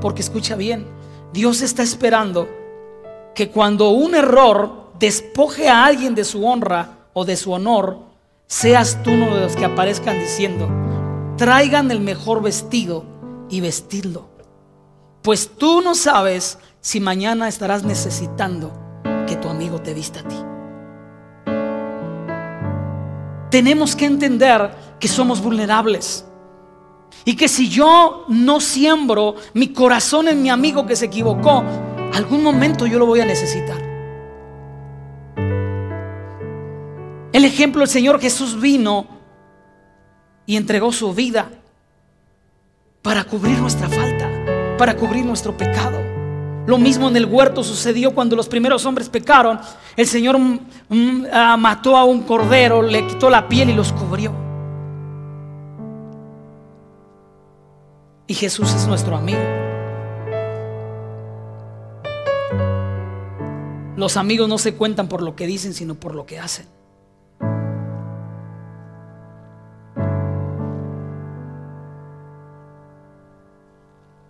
Porque 0.00 0.22
escucha 0.22 0.56
bien, 0.56 0.86
Dios 1.32 1.62
está 1.62 1.82
esperando 1.82 2.48
que 3.34 3.50
cuando 3.50 3.90
un 3.90 4.14
error 4.14 4.92
despoje 4.98 5.68
a 5.68 5.84
alguien 5.84 6.14
de 6.14 6.24
su 6.24 6.46
honra 6.46 7.08
o 7.12 7.24
de 7.24 7.36
su 7.36 7.52
honor, 7.52 7.98
seas 8.46 9.02
tú 9.02 9.10
uno 9.10 9.34
de 9.34 9.42
los 9.42 9.56
que 9.56 9.64
aparezcan 9.64 10.18
diciendo, 10.18 10.68
traigan 11.36 11.90
el 11.90 12.00
mejor 12.00 12.42
vestido 12.42 13.04
y 13.48 13.60
vestidlo. 13.60 14.28
pues 15.22 15.50
tú 15.58 15.82
no 15.82 15.94
sabes 15.94 16.58
si 16.80 17.00
mañana 17.00 17.48
estarás 17.48 17.82
necesitando 17.82 18.72
que 19.26 19.36
tu 19.36 19.48
amigo 19.48 19.80
te 19.82 19.92
vista 19.92 20.20
a 20.20 20.22
ti. 20.22 20.36
Tenemos 23.50 23.94
que 23.94 24.06
entender 24.06 24.74
que 24.98 25.08
somos 25.08 25.42
vulnerables. 25.42 26.24
Y 27.24 27.36
que 27.36 27.48
si 27.48 27.68
yo 27.68 28.24
no 28.28 28.60
siembro 28.60 29.36
mi 29.54 29.68
corazón 29.68 30.28
en 30.28 30.42
mi 30.42 30.50
amigo 30.50 30.86
que 30.86 30.96
se 30.96 31.06
equivocó, 31.06 31.62
algún 32.14 32.42
momento 32.42 32.86
yo 32.86 32.98
lo 32.98 33.06
voy 33.06 33.20
a 33.20 33.24
necesitar. 33.24 33.88
El 37.32 37.44
ejemplo, 37.44 37.82
el 37.82 37.88
Señor 37.88 38.20
Jesús 38.20 38.58
vino 38.58 39.06
y 40.46 40.56
entregó 40.56 40.92
su 40.92 41.12
vida 41.12 41.50
para 43.02 43.24
cubrir 43.24 43.58
nuestra 43.58 43.88
falta, 43.88 44.28
para 44.78 44.96
cubrir 44.96 45.24
nuestro 45.24 45.56
pecado. 45.56 45.98
Lo 46.66 46.78
mismo 46.78 47.08
en 47.08 47.16
el 47.16 47.26
huerto 47.26 47.62
sucedió 47.62 48.14
cuando 48.14 48.36
los 48.36 48.48
primeros 48.48 48.84
hombres 48.84 49.08
pecaron. 49.08 49.58
El 49.96 50.06
Señor 50.06 50.38
mm, 50.38 50.58
mm, 50.88 51.26
ah, 51.32 51.56
mató 51.56 51.96
a 51.96 52.04
un 52.04 52.22
cordero, 52.22 52.82
le 52.82 53.06
quitó 53.06 53.30
la 53.30 53.48
piel 53.48 53.70
y 53.70 53.74
los 53.74 53.92
cubrió. 53.92 54.47
Y 58.30 58.34
Jesús 58.34 58.74
es 58.74 58.86
nuestro 58.86 59.16
amigo. 59.16 59.40
Los 63.96 64.18
amigos 64.18 64.50
no 64.50 64.58
se 64.58 64.74
cuentan 64.74 65.08
por 65.08 65.22
lo 65.22 65.34
que 65.34 65.46
dicen, 65.46 65.72
sino 65.72 65.94
por 65.94 66.14
lo 66.14 66.26
que 66.26 66.38
hacen. 66.38 66.66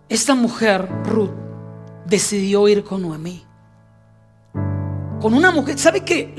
Esta 0.07 0.33
mujer, 0.33 0.87
Ruth, 1.03 1.31
decidió 2.05 2.69
ir 2.69 2.85
con 2.85 3.01
Noemí. 3.01 3.43
Con 5.19 5.33
una 5.33 5.51
mujer, 5.51 5.77
¿sabe 5.77 6.05
que 6.05 6.33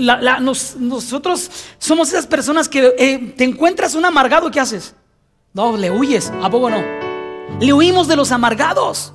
nosotros 0.78 1.50
somos 1.76 2.08
esas 2.08 2.26
personas 2.26 2.70
que 2.70 2.94
eh, 2.98 3.34
te 3.36 3.44
encuentras 3.44 3.94
un 3.94 4.06
amargado, 4.06 4.50
¿qué 4.50 4.60
haces? 4.60 4.96
No, 5.52 5.76
le 5.76 5.90
huyes, 5.90 6.32
¿a 6.42 6.50
poco 6.50 6.70
no? 6.70 7.09
Le 7.58 7.72
huimos 7.72 8.06
de 8.08 8.16
los 8.16 8.30
amargados. 8.32 9.12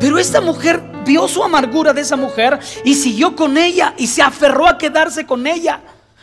Pero 0.00 0.18
esta 0.18 0.40
mujer 0.40 0.82
vio 1.04 1.28
su 1.28 1.44
amargura 1.44 1.92
de 1.92 2.00
esa 2.00 2.16
mujer 2.16 2.58
y 2.84 2.94
siguió 2.94 3.36
con 3.36 3.58
ella 3.58 3.94
y 3.98 4.06
se 4.06 4.22
aferró 4.22 4.66
a 4.66 4.78
quedarse 4.78 5.26
con 5.26 5.46
ella. 5.46 5.80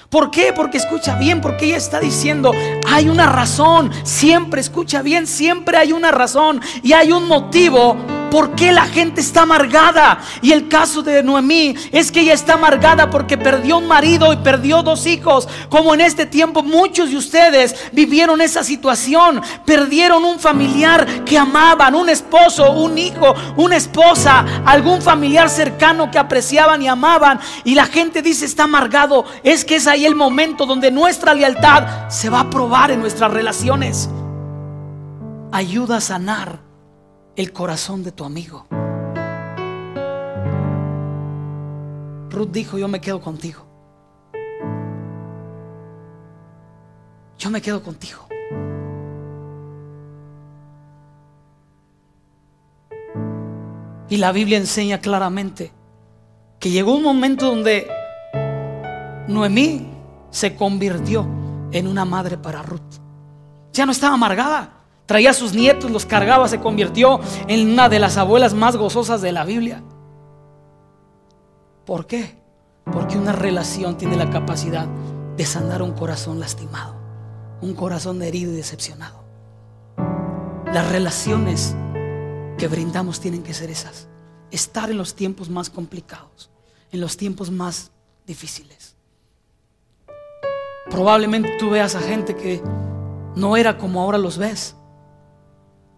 ¿Por 0.10 0.32
qué? 0.32 0.54
Porque 0.54 0.78
escucha 0.78 1.16
bien, 1.16 1.42
porque 1.42 1.66
ella 1.66 1.78
está 1.78 2.00
diciendo, 2.00 2.54
hay 2.88 3.10
una 3.10 3.28
razón, 3.28 3.92
siempre 4.04 4.62
escucha 4.62 5.02
bien, 5.02 5.28
siempre 5.28 5.78
hay 5.78 5.92
una 5.92 6.12
razón 6.12 6.62
y 6.82 6.94
hay 6.94 7.12
un 7.12 7.28
motivo 7.28 7.98
¿Por 8.32 8.56
qué 8.56 8.72
la 8.72 8.86
gente 8.86 9.22
está 9.22 9.44
amargada? 9.44 10.20
Y 10.42 10.52
el 10.52 10.68
caso 10.68 11.02
de 11.02 11.24
Noemí 11.24 11.76
es 11.92 12.12
que 12.12 12.22
ella 12.22 12.34
está 12.34 12.54
amargada 12.54 13.10
porque 13.10 13.38
perdió 13.38 13.78
un 13.78 13.88
marido 13.88 14.34
y 14.34 14.38
perdió 14.38 14.84
dos 14.84 15.06
hijos. 15.06 15.48
Como 15.70 15.94
en 15.94 16.02
este 16.02 16.26
tiempo 16.26 16.62
muchos 16.62 17.10
de 17.10 17.18
ustedes 17.18 17.76
vivieron 17.94 18.42
esa 18.42 18.64
situación. 18.64 19.42
Perdieron 19.66 20.26
un 20.26 20.40
familiar 20.40 21.24
que 21.24 21.38
amaban, 21.38 21.96
un 21.96 22.10
esposo, 22.10 22.72
un 22.72 22.98
hijo, 22.98 23.34
una 23.56 23.78
esposa, 23.78 24.46
algún 24.66 25.02
familiar 25.02 25.50
cercano 25.50 26.12
que 26.12 26.20
apreciaban 26.20 26.82
y 26.82 26.88
amaban. 26.88 27.40
Y 27.64 27.76
la 27.76 27.86
gente 27.86 28.22
dice 28.22 28.46
está 28.46 28.66
amargado. 28.66 29.26
Es 29.44 29.64
que 29.64 29.78
es 29.78 29.88
ahí 29.88 30.06
el 30.06 30.16
momento 30.16 30.66
donde 30.66 30.92
nuestra 30.92 31.34
lealtad 31.34 32.10
se 32.10 32.30
va 32.30 32.42
a 32.42 32.50
probar 32.50 32.92
en 32.92 33.00
nuestras 33.00 33.32
relaciones. 33.32 34.10
Ayuda 35.52 35.98
a 35.98 36.02
sanar 36.02 36.67
el 37.38 37.54
corazón 37.54 38.04
de 38.04 38.12
tu 38.12 38.26
amigo. 38.26 38.66
Ruth 42.32 42.50
dijo, 42.52 42.78
yo 42.80 42.88
me 42.88 43.00
quedo 43.00 43.22
contigo. 43.22 43.64
Yo 47.38 47.52
me 47.52 47.62
quedo 47.62 47.84
contigo. 47.84 48.28
Y 54.10 54.18
la 54.18 54.32
Biblia 54.32 54.58
enseña 54.58 55.00
claramente 55.00 55.72
que 56.60 56.72
llegó 56.72 56.96
un 56.96 57.04
momento 57.04 57.46
donde 57.46 57.88
Noemí 59.28 59.88
se 60.32 60.56
convirtió 60.56 61.28
en 61.72 61.88
una 61.88 62.04
madre 62.04 62.38
para 62.38 62.64
Ruth. 62.64 62.82
Ya 63.74 63.86
no 63.86 63.92
estaba 63.92 64.16
amargada. 64.16 64.77
Traía 65.08 65.32
a 65.32 65.34
sus 65.34 65.54
nietos, 65.54 65.90
los 65.90 66.06
cargaba, 66.06 66.48
se 66.48 66.60
convirtió 66.60 67.20
en 67.48 67.72
una 67.72 67.90
de 67.90 67.98
las 67.98 68.18
abuelas 68.18 68.54
más 68.54 68.76
gozosas 68.76 69.22
de 69.22 69.32
la 69.32 69.46
Biblia. 69.46 69.82
¿Por 71.86 72.06
qué? 72.06 72.38
Porque 72.84 73.18
una 73.18 73.32
relación 73.32 73.98
tiene 73.98 74.18
la 74.18 74.30
capacidad 74.30 74.86
de 75.38 75.46
sanar 75.46 75.82
un 75.82 75.94
corazón 75.94 76.40
lastimado, 76.40 76.96
un 77.62 77.74
corazón 77.74 78.22
herido 78.22 78.52
y 78.52 78.58
decepcionado. 78.58 79.24
Las 80.74 80.92
relaciones 80.92 81.76
que 82.58 82.68
brindamos 82.68 83.20
tienen 83.22 83.44
que 83.44 83.54
ser 83.54 83.70
esas. 83.70 84.10
Estar 84.52 84.92
en 84.92 84.98
los 84.98 85.16
tiempos 85.16 85.50
más 85.50 85.70
complicados, 85.70 86.50
en 86.92 87.00
los 87.00 87.16
tiempos 87.16 87.52
más 87.52 87.92
difíciles. 88.26 88.96
Probablemente 90.90 91.56
tú 91.60 91.70
veas 91.70 91.96
a 91.96 92.02
gente 92.02 92.36
que 92.36 92.62
no 93.36 93.56
era 93.56 93.78
como 93.78 94.02
ahora 94.02 94.18
los 94.18 94.38
ves. 94.38 94.77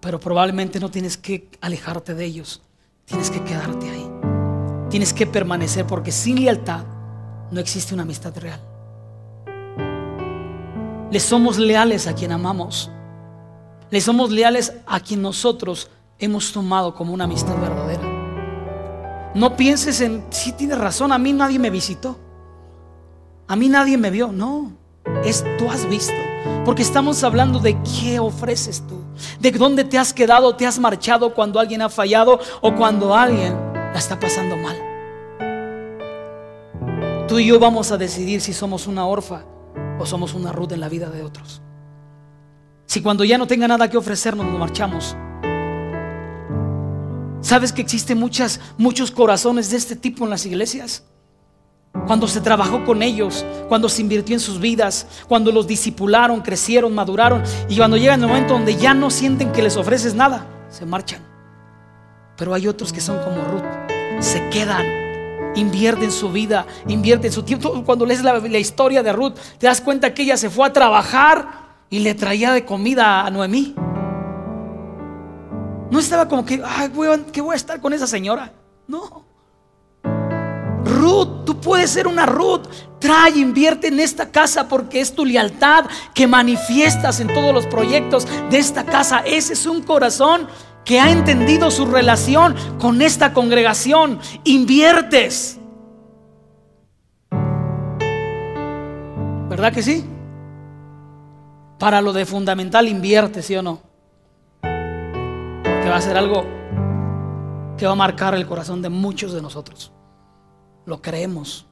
Pero 0.01 0.19
probablemente 0.19 0.79
no 0.79 0.89
tienes 0.89 1.17
que 1.17 1.49
alejarte 1.61 2.13
de 2.15 2.25
ellos. 2.25 2.61
Tienes 3.05 3.29
que 3.29 3.43
quedarte 3.43 3.89
ahí. 3.89 4.09
Tienes 4.89 5.13
que 5.13 5.27
permanecer 5.27 5.85
porque 5.85 6.11
sin 6.11 6.43
lealtad 6.43 6.85
no 7.51 7.59
existe 7.59 7.93
una 7.93 8.03
amistad 8.03 8.35
real. 8.37 8.61
Le 11.11 11.19
somos 11.19 11.57
leales 11.57 12.07
a 12.07 12.13
quien 12.13 12.31
amamos. 12.31 12.91
Le 13.89 13.99
somos 13.99 14.29
leales 14.29 14.73
a 14.85 14.99
quien 14.99 15.21
nosotros 15.21 15.89
hemos 16.19 16.51
tomado 16.51 16.93
como 16.93 17.13
una 17.13 17.23
amistad 17.23 17.59
verdadera. 17.59 18.19
No 19.33 19.55
pienses 19.55 20.01
en, 20.01 20.25
si 20.29 20.53
tienes 20.53 20.77
razón, 20.77 21.11
a 21.11 21.17
mí 21.17 21.33
nadie 21.33 21.59
me 21.59 21.69
visitó. 21.69 22.17
A 23.47 23.55
mí 23.55 23.69
nadie 23.69 23.97
me 23.97 24.11
vio. 24.11 24.31
No, 24.31 24.71
es 25.23 25.43
tú 25.57 25.69
has 25.69 25.87
visto. 25.89 26.28
Porque 26.65 26.81
estamos 26.81 27.23
hablando 27.23 27.59
de 27.59 27.77
qué 27.83 28.19
ofreces 28.19 28.83
tú, 28.87 29.01
de 29.39 29.51
dónde 29.51 29.83
te 29.83 29.97
has 29.97 30.13
quedado, 30.13 30.55
te 30.55 30.67
has 30.67 30.79
marchado 30.79 31.33
cuando 31.33 31.59
alguien 31.59 31.81
ha 31.81 31.89
fallado 31.89 32.39
o 32.61 32.75
cuando 32.75 33.15
alguien 33.15 33.53
la 33.73 33.97
está 33.97 34.19
pasando 34.19 34.55
mal. 34.57 34.77
Tú 37.27 37.39
y 37.39 37.45
yo 37.47 37.59
vamos 37.59 37.91
a 37.91 37.97
decidir 37.97 38.41
si 38.41 38.53
somos 38.53 38.87
una 38.87 39.05
orfa 39.05 39.43
o 39.99 40.05
somos 40.05 40.33
una 40.33 40.51
ruta 40.51 40.75
en 40.75 40.81
la 40.81 40.89
vida 40.89 41.09
de 41.09 41.23
otros. 41.23 41.61
Si 42.85 43.01
cuando 43.01 43.23
ya 43.23 43.37
no 43.37 43.45
tenga 43.45 43.67
nada 43.67 43.89
que 43.89 43.97
ofrecernos 43.97 44.45
nos 44.45 44.57
marchamos. 44.57 45.15
¿Sabes 47.41 47.71
que 47.71 47.81
existen 47.81 48.19
muchos 48.19 49.11
corazones 49.11 49.69
de 49.71 49.77
este 49.77 49.95
tipo 49.95 50.23
en 50.23 50.31
las 50.31 50.45
iglesias? 50.45 51.03
Cuando 52.05 52.27
se 52.27 52.41
trabajó 52.41 52.83
con 52.85 53.03
ellos, 53.03 53.45
cuando 53.67 53.89
se 53.89 54.01
invirtió 54.01 54.35
en 54.35 54.39
sus 54.39 54.59
vidas, 54.59 55.07
cuando 55.27 55.51
los 55.51 55.67
discipularon, 55.67 56.41
crecieron, 56.41 56.93
maduraron 56.93 57.43
y 57.67 57.77
cuando 57.77 57.97
llega 57.97 58.15
el 58.15 58.21
momento 58.21 58.53
donde 58.53 58.75
ya 58.75 58.93
no 58.93 59.09
sienten 59.09 59.51
que 59.51 59.61
les 59.61 59.77
ofreces 59.77 60.15
nada, 60.15 60.45
se 60.69 60.85
marchan. 60.85 61.21
Pero 62.37 62.53
hay 62.53 62.67
otros 62.67 62.93
que 62.93 63.01
son 63.01 63.19
como 63.23 63.43
Ruth, 63.43 63.63
se 64.19 64.49
quedan, 64.49 64.85
invierten 65.55 66.11
su 66.11 66.31
vida, 66.31 66.65
invierten 66.87 67.31
su 67.31 67.43
tiempo. 67.43 67.83
Cuando 67.85 68.05
lees 68.05 68.23
la, 68.23 68.59
historia 68.59 69.03
de 69.03 69.13
Ruth, 69.13 69.35
te 69.57 69.67
das 69.67 69.81
cuenta 69.81 70.13
que 70.13 70.23
ella 70.23 70.37
se 70.37 70.49
fue 70.49 70.67
a 70.67 70.73
trabajar 70.73 71.69
y 71.89 71.99
le 71.99 72.15
traía 72.15 72.53
de 72.53 72.65
comida 72.65 73.25
a 73.25 73.29
Noemí. 73.29 73.75
No 75.91 75.99
estaba 75.99 76.27
como 76.27 76.45
que, 76.45 76.61
ay, 76.65 76.91
¿qué 77.31 77.41
voy 77.41 77.53
a 77.53 77.55
estar 77.55 77.81
con 77.81 77.93
esa 77.93 78.07
señora? 78.07 78.53
No. 78.87 79.28
Ruth, 80.85 81.45
tú 81.45 81.59
puedes 81.59 81.89
ser 81.89 82.07
una 82.07 82.25
Ruth. 82.25 82.67
Trae, 82.99 83.37
invierte 83.37 83.87
en 83.87 83.99
esta 83.99 84.29
casa 84.29 84.67
porque 84.67 84.99
es 84.99 85.13
tu 85.13 85.25
lealtad 85.25 85.85
que 86.13 86.27
manifiestas 86.27 87.19
en 87.19 87.27
todos 87.27 87.53
los 87.53 87.65
proyectos 87.65 88.27
de 88.49 88.57
esta 88.57 88.85
casa. 88.85 89.19
Ese 89.25 89.53
es 89.53 89.65
un 89.65 89.81
corazón 89.83 90.47
que 90.83 90.99
ha 90.99 91.11
entendido 91.11 91.71
su 91.71 91.85
relación 91.85 92.55
con 92.79 93.01
esta 93.01 93.33
congregación. 93.33 94.19
Inviertes. 94.43 95.59
¿Verdad 99.49 99.73
que 99.73 99.83
sí? 99.83 100.05
Para 101.79 102.01
lo 102.01 102.11
de 102.11 102.25
fundamental 102.25 102.87
invierte, 102.87 103.41
¿sí 103.41 103.55
o 103.55 103.61
no? 103.61 103.79
Que 104.61 105.89
va 105.89 105.95
a 105.95 106.01
ser 106.01 106.17
algo 106.17 106.45
que 107.77 107.85
va 107.85 107.93
a 107.93 107.95
marcar 107.95 108.35
el 108.35 108.45
corazón 108.45 108.81
de 108.81 108.89
muchos 108.89 109.31
de 109.31 109.41
nosotros. 109.41 109.93
Lo 110.89 111.03
creemos. 111.03 111.67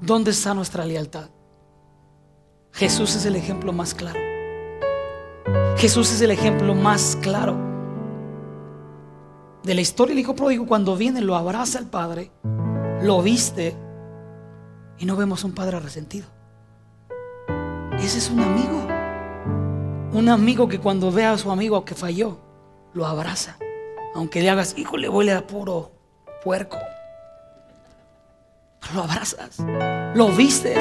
¿Dónde 0.00 0.30
está 0.30 0.54
nuestra 0.54 0.86
lealtad? 0.86 1.28
Jesús 2.70 3.16
es 3.16 3.26
el 3.26 3.34
ejemplo 3.34 3.72
más 3.72 3.94
claro. 3.94 4.20
Jesús 5.76 6.12
es 6.12 6.20
el 6.20 6.30
ejemplo 6.30 6.76
más 6.76 7.18
claro 7.20 7.56
de 9.64 9.74
la 9.74 9.80
historia 9.80 10.14
del 10.14 10.20
hijo 10.20 10.36
pródigo. 10.36 10.66
Cuando 10.68 10.96
viene, 10.96 11.20
lo 11.20 11.34
abraza 11.34 11.80
el 11.80 11.86
padre, 11.86 12.30
lo 13.02 13.20
viste 13.22 13.74
y 14.98 15.04
no 15.04 15.16
vemos 15.16 15.42
un 15.42 15.50
padre 15.50 15.80
resentido. 15.80 16.28
Ese 17.98 18.18
es 18.18 18.30
un 18.30 18.38
amigo. 18.38 18.86
Un 20.12 20.28
amigo 20.28 20.68
que 20.68 20.78
cuando 20.78 21.10
ve 21.10 21.24
a 21.24 21.36
su 21.36 21.50
amigo 21.50 21.84
que 21.84 21.96
falló, 21.96 22.38
lo 22.94 23.04
abraza. 23.04 23.58
Aunque 24.16 24.40
le 24.40 24.48
hagas, 24.48 24.72
hijo, 24.78 24.96
le 24.96 25.10
huele 25.10 25.32
a 25.32 25.46
puro 25.46 25.92
puerco. 26.42 26.78
Lo 28.94 29.02
abrazas, 29.02 29.58
lo 30.14 30.28
vistes, 30.28 30.78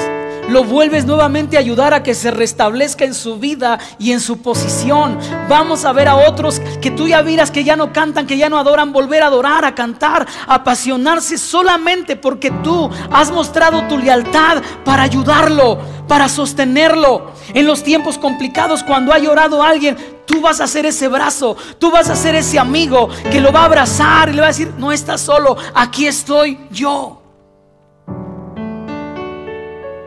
lo 0.48 0.64
vuelves 0.64 1.06
nuevamente 1.06 1.58
a 1.58 1.60
ayudar 1.60 1.94
a 1.96 2.04
que 2.04 2.14
se 2.14 2.30
restablezca 2.30 3.04
en 3.04 3.16
su 3.16 3.40
vida 3.40 3.80
y 3.98 4.12
en 4.12 4.20
su 4.20 4.44
posición. 4.44 5.18
Vamos 5.50 5.86
a 5.86 5.92
ver 5.92 6.08
a 6.08 6.16
otros 6.16 6.62
que 6.82 6.92
tú 6.92 7.08
ya 7.08 7.24
miras 7.24 7.50
que 7.50 7.64
ya 7.64 7.76
no 7.76 7.92
cantan, 7.92 8.28
que 8.28 8.38
ya 8.38 8.48
no 8.48 8.60
adoran, 8.60 8.94
volver 8.94 9.24
a 9.24 9.28
adorar, 9.28 9.66
a 9.66 9.74
cantar, 9.74 10.28
a 10.48 10.56
apasionarse 10.56 11.40
solamente 11.40 12.16
porque 12.16 12.52
tú 12.52 12.92
has 13.12 13.32
mostrado 13.32 13.88
tu 13.88 13.98
lealtad 13.98 14.62
para 14.84 15.02
ayudarlo, 15.02 15.80
para 16.08 16.30
sostenerlo. 16.30 17.32
En 17.56 17.66
los 17.66 17.84
tiempos 17.84 18.20
complicados, 18.20 18.84
cuando 18.84 19.14
ha 19.14 19.18
llorado 19.18 19.64
alguien, 19.64 19.98
tú 20.28 20.42
vas 20.42 20.62
a 20.62 20.68
ser 20.68 20.86
ese 20.86 21.08
brazo, 21.08 21.58
tú 21.80 21.90
vas 21.90 22.10
a 22.12 22.16
ser 22.16 22.36
ese 22.36 22.60
amigo 22.60 23.10
que 23.32 23.42
lo 23.42 23.52
va 23.52 23.62
a 23.62 23.66
abrazar 23.66 24.30
y 24.30 24.34
le 24.34 24.42
va 24.42 24.48
a 24.48 24.52
decir, 24.52 24.72
no 24.78 24.92
estás 24.92 25.22
solo, 25.22 25.58
aquí 25.74 26.06
estoy 26.06 26.60
yo 26.70 27.25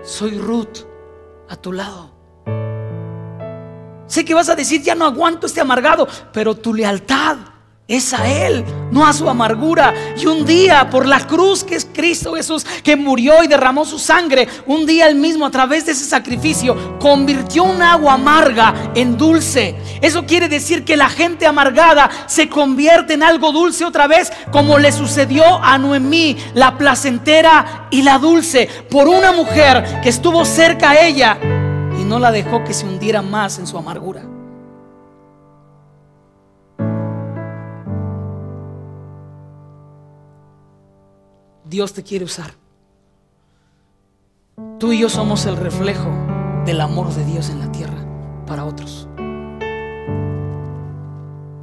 soy 0.09 0.39
Ruth 0.39 0.87
a 1.49 1.57
tu 1.57 1.73
lado. 1.73 2.11
Sé 4.07 4.25
que 4.25 4.33
vas 4.33 4.49
a 4.49 4.57
decir, 4.57 4.83
ya 4.83 4.95
no 4.95 5.05
aguanto 5.05 5.47
este 5.47 5.61
amargado, 5.61 6.09
pero 6.33 6.55
tu 6.57 6.73
lealtad 6.73 7.37
es 7.89 8.13
a 8.13 8.29
Él, 8.29 8.67
no 8.91 9.07
a 9.07 9.15
su 9.15 9.29
amargura. 9.31 9.95
Y 10.17 10.27
un 10.27 10.45
día, 10.45 10.91
por 10.91 11.07
la 11.07 11.27
cruz 11.27 11.65
que 11.65 11.75
es 11.75 11.89
Cristo 11.91 12.35
Jesús, 12.35 12.65
que 12.85 12.97
murió 12.97 13.43
y 13.43 13.49
derramó 13.49 13.87
su 13.87 13.99
sangre, 13.99 14.47
un 14.67 14.85
día 14.85 15.09
Él 15.09 15.15
mismo, 15.15 15.47
a 15.47 15.51
través 15.51 15.87
de 15.87 15.93
ese 15.93 16.05
sacrificio, 16.05 16.99
convirtió 16.99 17.65
un 17.65 17.81
agua 17.81 18.13
amarga 18.13 18.93
en 18.95 19.17
dulce. 19.17 19.75
Eso 20.03 20.27
quiere 20.27 20.49
decir 20.49 20.85
que 20.85 20.99
la 20.99 21.09
gente 21.09 21.47
amargada 21.47 22.11
se 22.27 22.51
convierte 22.51 23.15
en 23.15 23.23
algo 23.23 23.53
dulce 23.53 23.87
otra 23.87 24.07
vez, 24.07 24.31
como 24.53 24.79
le 24.79 24.93
sucedió 24.93 25.45
a 25.65 25.79
Noemí, 25.79 26.37
la 26.53 26.77
placentera 26.77 27.89
y 27.91 28.03
la 28.03 28.19
dulce, 28.19 28.69
por 28.91 29.09
una 29.09 29.33
mujer 29.33 30.01
que 30.03 30.11
estuvo 30.11 30.45
cerca 30.45 30.91
a 30.91 31.07
ella 31.07 31.39
y 31.99 32.05
no 32.05 32.19
la 32.19 32.31
dejó 32.33 32.63
que 32.65 32.75
se 32.75 32.85
hundiera 32.85 33.23
más 33.23 33.59
en 33.59 33.67
su 33.67 33.79
amargura. 33.79 34.38
Dios 41.69 41.93
te 41.93 42.03
quiere 42.03 42.25
usar. 42.25 42.53
Tú 44.79 44.93
y 44.93 45.01
yo 45.01 45.09
somos 45.09 45.45
el 45.45 45.57
reflejo 45.57 46.09
del 46.65 46.81
amor 46.81 47.13
de 47.13 47.25
Dios 47.25 47.51
en 47.51 47.61
la 47.61 47.71
tierra 47.71 48.07
para 48.47 48.65
otros. 48.65 49.07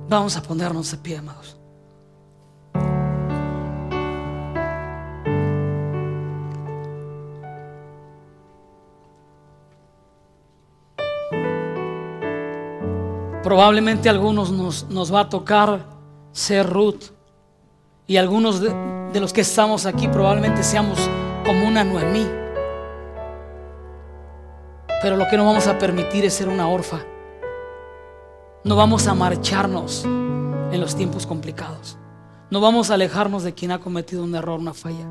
Vamos 0.07 0.37
a 0.37 0.43
ponernos 0.43 0.91
de 0.91 0.97
pie, 0.97 1.17
amados. 1.17 1.57
Probablemente 13.43 14.09
a 14.09 14.11
algunos 14.11 14.51
nos, 14.51 14.87
nos 14.89 15.13
va 15.13 15.21
a 15.21 15.29
tocar 15.29 15.85
ser 16.31 16.69
Ruth 16.69 17.05
y 18.07 18.17
algunos 18.17 18.59
de, 18.59 18.69
de 19.15 19.21
los 19.21 19.31
que 19.31 19.39
estamos 19.39 19.85
aquí 19.85 20.09
probablemente 20.09 20.61
seamos 20.61 20.99
como 21.45 21.65
una 21.65 21.85
Noemí. 21.85 22.29
Pero 25.01 25.15
lo 25.15 25.25
que 25.29 25.37
no 25.37 25.45
vamos 25.45 25.67
a 25.67 25.79
permitir 25.79 26.25
es 26.25 26.33
ser 26.33 26.49
una 26.49 26.67
orfa. 26.67 26.99
No 28.65 28.75
vamos 28.75 29.07
a 29.07 29.13
marcharnos 29.13 30.03
en 30.03 30.81
los 30.81 30.97
tiempos 30.97 31.25
complicados. 31.25 31.97
No 32.51 32.59
vamos 32.59 32.91
a 32.91 32.95
alejarnos 32.95 33.43
de 33.43 33.53
quien 33.53 33.71
ha 33.71 33.79
cometido 33.79 34.21
un 34.21 34.35
error, 34.35 34.59
una 34.59 34.73
falla. 34.73 35.07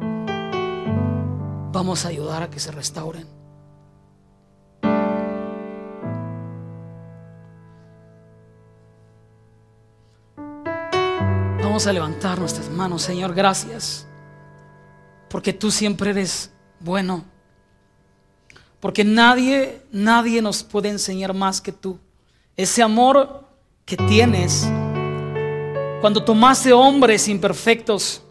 Vamos 1.73 2.05
a 2.05 2.09
ayudar 2.09 2.43
a 2.43 2.51
que 2.51 2.61
se 2.61 2.73
restauren. 2.73 3.27
Vamos 11.75 11.89
a 11.89 11.93
levantar 11.93 12.39
nuestras 12.39 12.71
manos, 12.71 13.03
Señor, 13.03 13.35
gracias. 13.35 14.07
Porque 15.29 15.53
tú 15.53 15.73
siempre 15.73 16.11
eres 16.11 16.53
bueno. 16.79 17.25
Porque 18.79 19.03
nadie, 19.03 19.83
nadie 19.91 20.41
nos 20.41 20.63
puede 20.63 20.91
enseñar 20.91 21.35
más 21.35 21.61
que 21.61 21.73
tú. 21.73 21.99
Ese 22.57 22.81
amor 22.81 23.45
que 23.85 23.97
tienes 23.97 24.71
cuando 26.01 26.23
tomaste 26.23 26.73
hombres 26.73 27.27
imperfectos 27.27 28.23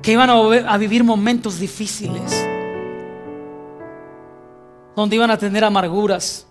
que 0.00 0.12
iban 0.12 0.30
a, 0.30 0.78
vivir 0.78 1.04
momentos 1.04 1.58
difíciles, 1.60 2.32
donde 4.96 5.16
iban 5.16 5.30
a 5.30 5.36
tener 5.36 5.64
amarguras, 5.64 6.46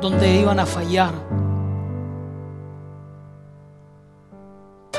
donde 0.00 0.36
iban 0.36 0.60
a 0.60 0.64
fallar 0.66 1.29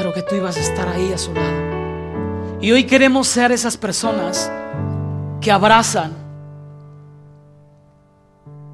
pero 0.01 0.15
que 0.15 0.23
tú 0.23 0.33
ibas 0.33 0.57
a 0.57 0.61
estar 0.61 0.89
ahí 0.89 1.13
a 1.13 1.17
su 1.19 1.31
lado. 1.31 2.57
Y 2.59 2.71
hoy 2.71 2.85
queremos 2.85 3.27
ser 3.27 3.51
esas 3.51 3.77
personas 3.77 4.51
que 5.39 5.51
abrazan, 5.51 6.11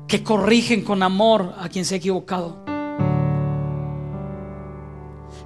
que 0.07 0.23
corrigen 0.23 0.85
con 0.85 1.03
amor 1.03 1.53
a 1.59 1.67
quien 1.67 1.83
se 1.83 1.95
ha 1.95 1.97
equivocado. 1.97 2.55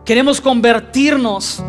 Queremos 0.06 0.40
convertirnos 0.40 1.64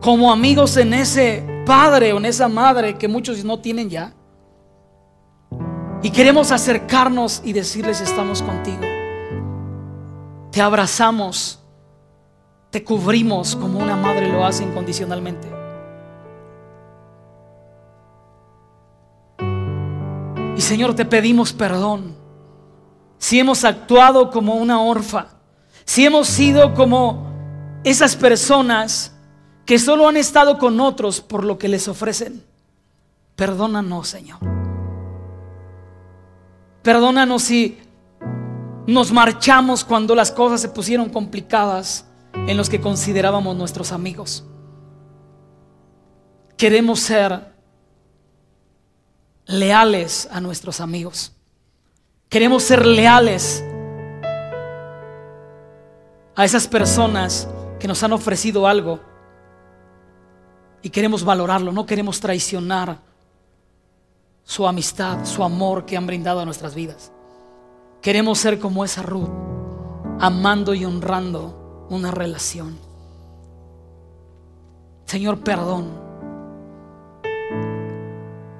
como 0.00 0.32
amigos 0.32 0.78
en 0.78 0.94
ese 0.94 1.44
padre 1.66 2.14
o 2.14 2.16
en 2.16 2.24
esa 2.24 2.48
madre 2.48 2.96
que 2.96 3.08
muchos 3.08 3.44
no 3.44 3.58
tienen 3.58 3.90
ya. 3.90 4.14
Y 6.02 6.08
queremos 6.08 6.50
acercarnos 6.50 7.42
y 7.44 7.52
decirles 7.52 8.00
estamos 8.00 8.40
contigo 8.40 8.91
te 10.52 10.60
abrazamos, 10.60 11.58
te 12.70 12.84
cubrimos 12.84 13.56
como 13.56 13.78
una 13.78 13.96
madre 13.96 14.28
lo 14.28 14.44
hace 14.44 14.62
incondicionalmente. 14.62 15.48
Y 20.54 20.60
Señor, 20.60 20.94
te 20.94 21.06
pedimos 21.06 21.52
perdón 21.54 22.14
si 23.16 23.40
hemos 23.40 23.64
actuado 23.64 24.30
como 24.30 24.54
una 24.56 24.80
orfa, 24.82 25.28
si 25.86 26.04
hemos 26.04 26.28
sido 26.28 26.74
como 26.74 27.32
esas 27.82 28.14
personas 28.14 29.16
que 29.64 29.78
solo 29.78 30.06
han 30.06 30.18
estado 30.18 30.58
con 30.58 30.80
otros 30.80 31.22
por 31.22 31.44
lo 31.44 31.56
que 31.56 31.68
les 31.68 31.88
ofrecen. 31.88 32.44
Perdónanos, 33.36 34.08
Señor. 34.08 34.38
Perdónanos 36.82 37.42
si 37.42 37.78
nos 38.86 39.12
marchamos 39.12 39.84
cuando 39.84 40.14
las 40.14 40.30
cosas 40.30 40.60
se 40.60 40.68
pusieron 40.68 41.08
complicadas 41.08 42.06
en 42.34 42.56
los 42.56 42.68
que 42.68 42.80
considerábamos 42.80 43.56
nuestros 43.56 43.92
amigos. 43.92 44.44
Queremos 46.56 47.00
ser 47.00 47.52
leales 49.46 50.28
a 50.30 50.40
nuestros 50.40 50.80
amigos. 50.80 51.32
Queremos 52.28 52.62
ser 52.62 52.86
leales 52.86 53.62
a 56.34 56.44
esas 56.44 56.66
personas 56.66 57.48
que 57.78 57.86
nos 57.86 58.02
han 58.02 58.12
ofrecido 58.12 58.66
algo 58.66 59.00
y 60.82 60.90
queremos 60.90 61.24
valorarlo, 61.24 61.72
no 61.72 61.86
queremos 61.86 62.20
traicionar 62.20 62.98
su 64.42 64.66
amistad, 64.66 65.24
su 65.24 65.44
amor 65.44 65.84
que 65.86 65.96
han 65.96 66.06
brindado 66.06 66.40
a 66.40 66.44
nuestras 66.44 66.74
vidas. 66.74 67.11
Queremos 68.02 68.40
ser 68.40 68.58
como 68.58 68.84
esa 68.84 69.02
Ruth, 69.02 69.30
amando 70.18 70.74
y 70.74 70.84
honrando 70.84 71.86
una 71.88 72.10
relación. 72.10 72.76
Señor, 75.06 75.38
perdón. 75.38 75.90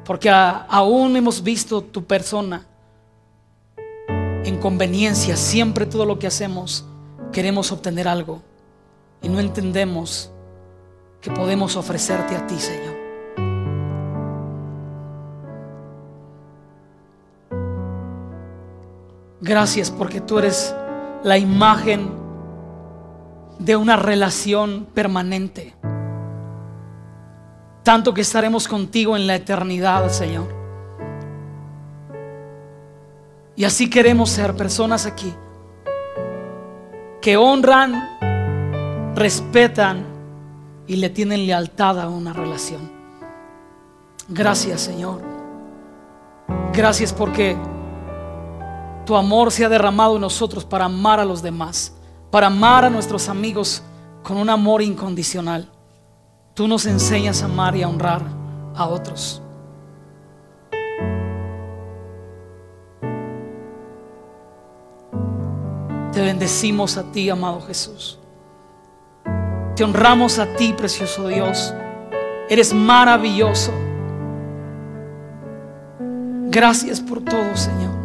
Porque 0.05 0.30
aún 0.30 1.16
hemos 1.16 1.43
visto 1.43 1.82
tu 1.82 2.05
persona 2.05 2.66
en 4.45 4.59
conveniencia. 4.59 5.36
Siempre 5.36 5.86
todo 5.86 6.05
lo 6.05 6.20
que 6.20 6.28
hacemos 6.28 6.84
queremos 7.32 7.72
obtener 7.72 8.07
algo. 8.07 8.43
Y 9.22 9.28
no 9.28 9.40
entendemos 9.40 10.30
que 11.20 11.30
podemos 11.30 11.76
ofrecerte 11.76 12.36
a 12.36 12.47
ti, 12.47 12.59
Señor. 12.59 12.91
Gracias 19.43 19.90
porque 19.90 20.20
tú 20.20 20.38
eres 20.38 20.72
la 21.24 21.36
imagen 21.36 22.09
de 23.59 23.74
una 23.74 23.97
relación 23.97 24.86
permanente. 24.95 25.74
Tanto 27.82 28.14
que 28.14 28.20
estaremos 28.20 28.68
contigo 28.68 29.16
en 29.16 29.26
la 29.26 29.34
eternidad, 29.34 30.09
Señor. 30.11 30.47
Y 33.57 33.64
así 33.64 33.90
queremos 33.90 34.30
ser 34.30 34.57
personas 34.57 35.07
aquí 35.07 35.34
que 37.20 37.36
honran, 37.36 39.14
respetan 39.16 40.05
y 40.86 40.97
le 40.97 41.11
tienen 41.11 41.47
lealtad 41.47 41.99
a 41.99 42.09
una 42.09 42.32
relación. 42.32 42.93
Gracias, 44.28 44.82
Señor. 44.82 45.20
Gracias 46.72 47.12
porque 47.12 47.57
tu 49.05 49.17
amor 49.17 49.51
se 49.51 49.65
ha 49.65 49.69
derramado 49.69 50.17
en 50.17 50.21
nosotros 50.21 50.65
para 50.65 50.85
amar 50.85 51.21
a 51.21 51.25
los 51.25 51.43
demás, 51.43 51.95
para 52.31 52.47
amar 52.47 52.85
a 52.85 52.91
nuestros 52.91 53.29
amigos 53.29 53.83
con 54.23 54.37
un 54.37 54.49
amor 54.49 54.83
incondicional. 54.83 55.69
Tú 56.55 56.69
nos 56.69 56.87
enseñas 56.87 57.43
a 57.43 57.47
amar 57.47 57.77
y 57.77 57.83
a 57.83 57.89
honrar 57.89 58.23
a 58.75 58.87
otros. 58.87 59.43
Te 66.13 66.21
bendecimos 66.21 66.99
a 66.99 67.11
ti, 67.11 67.31
amado 67.31 67.63
Jesús. 67.63 68.19
Te 69.75 69.83
honramos 69.83 70.39
a 70.39 70.47
ti, 70.57 70.75
precioso 70.75 71.27
Dios. 71.27 71.73
Eres 72.51 72.75
maravilloso. 72.75 73.73
Gracias 76.51 77.01
por 77.01 77.23
todo, 77.23 77.57
Señor. 77.57 78.02